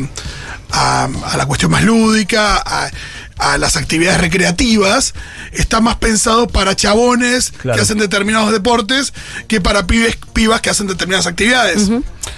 a, 0.72 1.04
a 1.32 1.36
la 1.38 1.46
cuestión 1.46 1.70
más 1.70 1.84
lúdica, 1.84 2.56
a, 2.58 2.90
a 3.38 3.58
las 3.58 3.76
actividades 3.76 4.20
recreativas, 4.20 5.14
está 5.52 5.80
más 5.80 5.96
pensado 5.96 6.46
para 6.46 6.76
chabones 6.76 7.50
Claro. 7.50 7.76
que 7.76 7.82
hacen 7.82 7.98
determinados 7.98 8.52
deportes 8.52 9.12
que 9.48 9.60
para 9.60 9.86
pibes, 9.86 10.16
pibas 10.32 10.60
que 10.60 10.70
hacen 10.70 10.86
determinadas 10.86 11.26
actividades. 11.26 11.90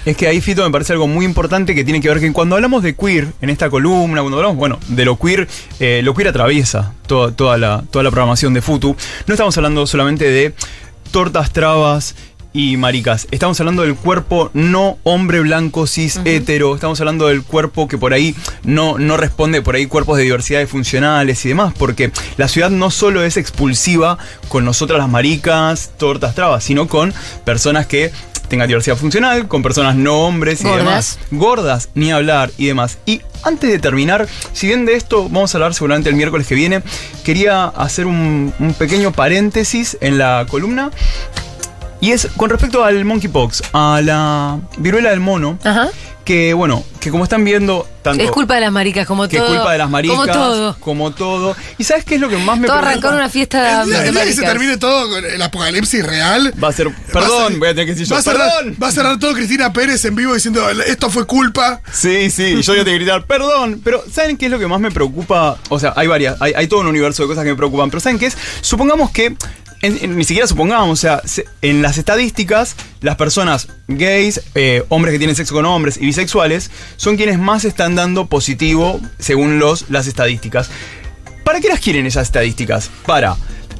Es 0.05 0.17
que 0.17 0.27
ahí, 0.27 0.41
Fito, 0.41 0.63
me 0.63 0.71
parece 0.71 0.93
algo 0.93 1.07
muy 1.07 1.23
importante 1.25 1.75
que 1.75 1.83
tiene 1.83 2.01
que 2.01 2.09
ver 2.09 2.19
que 2.19 2.31
cuando 2.33 2.55
hablamos 2.55 2.81
de 2.83 2.95
queer 2.95 3.27
en 3.41 3.49
esta 3.49 3.69
columna, 3.69 4.21
cuando 4.21 4.37
hablamos, 4.37 4.57
bueno, 4.57 4.79
de 4.87 5.05
lo 5.05 5.17
queer, 5.19 5.47
eh, 5.79 6.01
lo 6.03 6.13
queer 6.13 6.29
atraviesa 6.29 6.93
toda, 7.05 7.31
toda, 7.31 7.57
la, 7.57 7.83
toda 7.91 8.03
la 8.03 8.09
programación 8.11 8.53
de 8.53 8.61
Futu. 8.61 8.95
No 9.27 9.33
estamos 9.33 9.55
hablando 9.57 9.85
solamente 9.87 10.29
de 10.29 10.53
tortas, 11.11 11.51
trabas 11.53 12.15
y 12.53 12.77
maricas. 12.77 13.27
Estamos 13.31 13.59
hablando 13.59 13.83
del 13.83 13.95
cuerpo 13.95 14.49
no 14.53 14.97
hombre 15.03 15.39
blanco, 15.41 15.87
cis, 15.87 16.19
hetero. 16.25 16.75
Estamos 16.75 16.99
hablando 16.99 17.27
del 17.27 17.43
cuerpo 17.43 17.87
que 17.87 17.97
por 17.97 18.13
ahí 18.13 18.35
no, 18.63 18.97
no 18.97 19.17
responde, 19.17 19.61
por 19.61 19.75
ahí 19.75 19.85
cuerpos 19.85 20.17
de 20.17 20.23
diversidades 20.23 20.69
funcionales 20.69 21.45
y 21.45 21.49
demás. 21.49 21.73
Porque 21.77 22.11
la 22.37 22.47
ciudad 22.47 22.69
no 22.69 22.91
solo 22.91 23.23
es 23.23 23.37
expulsiva 23.37 24.17
con 24.47 24.65
nosotras 24.65 24.99
las 24.99 25.09
maricas, 25.09 25.91
tortas, 25.97 26.35
trabas, 26.35 26.63
sino 26.63 26.87
con 26.87 27.13
personas 27.45 27.85
que 27.85 28.11
tengan 28.47 28.67
diversidad 28.67 28.95
funcional, 28.95 29.47
con 29.47 29.61
personas 29.61 29.95
no 29.95 30.21
hombres 30.21 30.61
y 30.61 30.63
Gordas. 30.63 30.85
demás. 30.85 31.19
Gordas, 31.31 31.89
ni 31.95 32.11
hablar 32.11 32.51
y 32.57 32.67
demás. 32.67 32.97
Y 33.05 33.21
antes 33.43 33.69
de 33.69 33.79
terminar, 33.79 34.27
si 34.53 34.67
bien 34.67 34.85
de 34.85 34.95
esto 34.95 35.23
vamos 35.29 35.53
a 35.53 35.57
hablar 35.57 35.73
seguramente 35.73 36.09
el 36.09 36.15
miércoles 36.15 36.47
que 36.47 36.55
viene, 36.55 36.81
quería 37.23 37.65
hacer 37.65 38.05
un, 38.05 38.53
un 38.59 38.73
pequeño 38.73 39.11
paréntesis 39.11 39.97
en 40.01 40.17
la 40.17 40.45
columna. 40.49 40.91
Y 42.01 42.11
es 42.11 42.27
con 42.37 42.49
respecto 42.49 42.83
al 42.83 43.03
monkeypox, 43.05 43.63
a 43.73 44.01
la 44.03 44.59
viruela 44.77 45.09
del 45.09 45.19
mono, 45.19 45.57
Ajá. 45.63 45.89
que 46.23 46.53
bueno, 46.53 46.83
que 46.99 47.09
como 47.09 47.23
están 47.23 47.43
viendo, 47.43 47.87
tanto 48.03 48.23
Es 48.23 48.29
culpa 48.29 48.53
de 48.55 48.61
las 48.61 48.71
maricas, 48.71 49.07
como 49.07 49.27
que 49.27 49.37
todo. 49.37 49.47
es 49.47 49.53
culpa 49.55 49.71
de 49.71 49.77
las 49.79 49.89
maricas, 49.89 50.17
Como 50.17 50.31
todo. 50.31 50.75
como 50.79 51.11
todo. 51.11 51.55
¿Y 51.79 51.85
sabes 51.85 52.03
qué 52.05 52.15
es 52.15 52.21
lo 52.21 52.29
que 52.29 52.37
más 52.37 52.59
me 52.59 52.67
Todo 52.67 52.77
preocupa? 52.77 52.89
arrancó 52.91 53.07
en 53.09 53.13
una 53.15 53.29
fiesta 53.29 53.81
El 53.81 53.87
día, 53.89 53.99
de 54.01 54.07
el 54.09 54.13
día 54.13 54.23
que 54.25 54.33
se 54.33 54.41
termine 54.43 54.77
todo 54.77 55.09
con 55.09 55.25
el 55.25 55.41
apocalipsis 55.41 56.05
real. 56.05 56.53
Va 56.63 56.67
a 56.67 56.71
ser, 56.71 56.93
perdón, 57.11 57.57
voy 57.59 57.69
a 57.69 57.71
tener 57.71 57.85
que 57.85 57.91
decir 57.93 58.05
yo, 58.07 58.13
va 58.15 58.19
a 58.19 58.23
cerrar, 58.23 58.51
perdón. 58.57 58.77
Va 58.81 58.87
a 58.89 58.91
cerrar 58.91 59.17
todo 59.19 59.33
Cristina 59.33 59.73
Pérez 59.73 60.05
en 60.05 60.15
vivo 60.15 60.33
diciendo 60.35 60.69
esto 60.69 61.09
fue 61.09 61.25
culpa. 61.25 61.81
Sí, 61.91 62.29
sí, 62.29 62.61
yo 62.61 62.73
voy 62.73 62.81
a 62.81 62.83
tener 62.83 62.99
que 62.99 63.05
gritar, 63.05 63.25
perdón, 63.25 63.81
pero 63.83 64.03
¿saben 64.11 64.37
qué 64.37 64.45
es 64.45 64.51
lo 64.51 64.59
que 64.59 64.67
más 64.67 64.79
me 64.79 64.91
preocupa? 64.91 65.57
O 65.69 65.79
sea, 65.79 65.93
hay 65.95 66.05
varias, 66.07 66.39
hay, 66.41 66.53
hay 66.55 66.67
todo 66.67 66.81
un 66.81 66.87
universo 66.87 67.23
de 67.23 67.29
cosas 67.29 67.43
que 67.43 67.49
me 67.51 67.55
preocupan, 67.57 67.89
pero 67.89 68.01
¿saben 68.01 68.19
qué 68.19 68.27
es? 68.27 68.37
Supongamos 68.61 69.09
que, 69.11 69.35
en- 69.81 70.17
ni 70.17 70.23
siquiera 70.23 70.47
supongamos, 70.47 70.89
o 70.99 71.01
sea, 71.01 71.21
se- 71.25 71.45
en 71.61 71.81
las 71.81 71.97
estadísticas, 71.97 72.75
las 73.01 73.15
personas 73.15 73.67
gays, 73.87 74.41
eh, 74.55 74.83
hombres 74.89 75.13
que 75.13 75.19
tienen 75.19 75.35
sexo 75.35 75.53
con 75.55 75.65
hombres 75.65 75.97
y 75.97 76.05
bisexuales, 76.05 76.71
son 76.95 77.15
quienes 77.17 77.39
más 77.39 77.65
están 77.65 77.95
dando 77.95 78.25
positivo 78.27 78.99
según 79.19 79.59
los, 79.59 79.89
las 79.89 80.07
estadísticas. 80.07 80.69
¿Para 81.43 81.61
qué 81.61 81.69
las 81.69 81.79
quieren 81.79 82.05
esas 82.05 82.23
estadísticas? 82.27 82.89
Para 83.05 83.37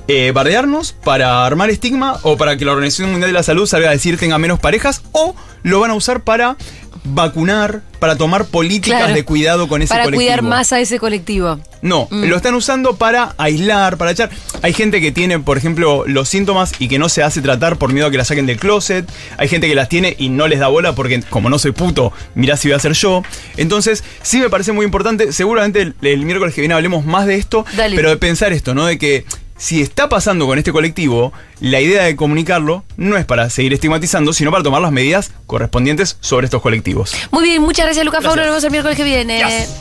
eh, 0.07 0.31
bardearnos, 0.33 0.93
para 0.93 1.45
armar 1.45 1.69
estigma 1.69 2.17
o 2.23 2.37
para 2.37 2.57
que 2.57 2.65
la 2.65 2.71
Organización 2.71 3.11
Mundial 3.11 3.29
de 3.29 3.33
la 3.33 3.43
Salud 3.43 3.65
salga 3.67 3.89
a 3.89 3.91
decir 3.91 4.17
tenga 4.17 4.37
menos 4.37 4.59
parejas 4.59 5.01
o 5.11 5.35
lo 5.63 5.79
van 5.79 5.91
a 5.91 5.95
usar 5.95 6.21
para 6.21 6.55
vacunar, 7.03 7.81
para 7.99 8.15
tomar 8.17 8.45
políticas 8.45 8.99
Claro. 8.99 9.13
de 9.13 9.23
cuidado 9.23 9.67
con 9.67 9.81
ese 9.81 9.89
Para 9.93 10.03
colectivo. 10.05 10.25
cuidar 10.27 10.41
más 10.41 10.73
a 10.73 10.79
ese 10.79 10.99
colectivo. 10.99 11.59
No, 11.81 12.07
lo 12.11 12.35
están 12.35 12.53
usando 12.55 12.97
para 12.97 13.33
aislar, 13.37 13.97
para 13.97 14.11
echar. 14.11 14.29
Hay 14.61 14.73
gente 14.73 14.99
que 14.99 15.11
tiene, 15.11 15.39
por 15.39 15.57
ejemplo, 15.57 16.03
los 16.07 16.27
síntomas 16.27 16.73
y 16.79 16.87
que 16.87 16.99
no 16.99 17.07
se 17.07 17.23
hace 17.23 17.41
tratar 17.41 17.77
por 17.77 17.93
miedo 17.93 18.07
a 18.07 18.11
que 18.11 18.17
la 18.17 18.25
saquen 18.25 18.45
del 18.45 18.57
closet. 18.59 19.07
Hay 19.37 19.47
gente 19.47 19.67
que 19.67 19.75
las 19.75 19.87
tiene 19.87 20.15
y 20.17 20.29
no 20.29 20.47
les 20.47 20.59
da 20.59 20.67
bola 20.67 20.95
porque, 20.95 21.21
como 21.29 21.49
no 21.49 21.59
soy 21.59 21.71
puto, 21.71 22.11
mirá 22.35 22.57
si 22.57 22.67
voy 22.67 22.75
a 22.75 22.79
ser 22.79 22.93
yo. 22.93 23.23
Entonces, 23.57 24.03
sí 24.21 24.39
me 24.39 24.49
parece 24.49 24.71
muy 24.73 24.85
importante. 24.85 25.31
Seguramente 25.31 25.81
el, 25.81 25.95
el 26.01 26.25
miércoles 26.25 26.53
que 26.55 26.61
viene 26.61 26.73
hablemos 26.73 27.05
más 27.05 27.25
de 27.25 27.35
esto, 27.35 27.63
Dale. 27.77 27.95
pero 27.95 28.09
de 28.09 28.17
pensar 28.17 28.51
esto, 28.53 28.73
¿no? 28.73 28.85
De 28.85 28.97
que 28.97 29.25
si 29.57 29.81
está 29.81 30.09
pasando 30.09 30.45
con 30.45 30.57
este 30.57 30.71
colectivo, 30.71 31.33
la 31.59 31.81
idea 31.81 32.03
de 32.03 32.15
comunicarlo 32.15 32.83
no 32.95 33.17
es 33.17 33.25
para 33.25 33.49
seguir 33.49 33.73
estigmatizando, 33.73 34.33
sino 34.33 34.51
para 34.51 34.63
tomar 34.63 34.81
las 34.81 34.91
medidas 34.91 35.31
correspondientes 35.45 36.17
sobre 36.19 36.45
estos 36.45 36.61
colectivos. 36.61 37.15
Muy 37.31 37.43
bien, 37.43 37.61
muchas 37.61 37.85
gracias, 37.85 38.05
Lucas. 38.05 38.21
Gracias. 38.21 38.37
Nos 38.37 38.45
vemos 38.45 38.63
el 38.63 38.71
miércoles 38.71 38.97
que 38.97 39.03
viene. 39.03 39.39
Yes. 39.39 39.77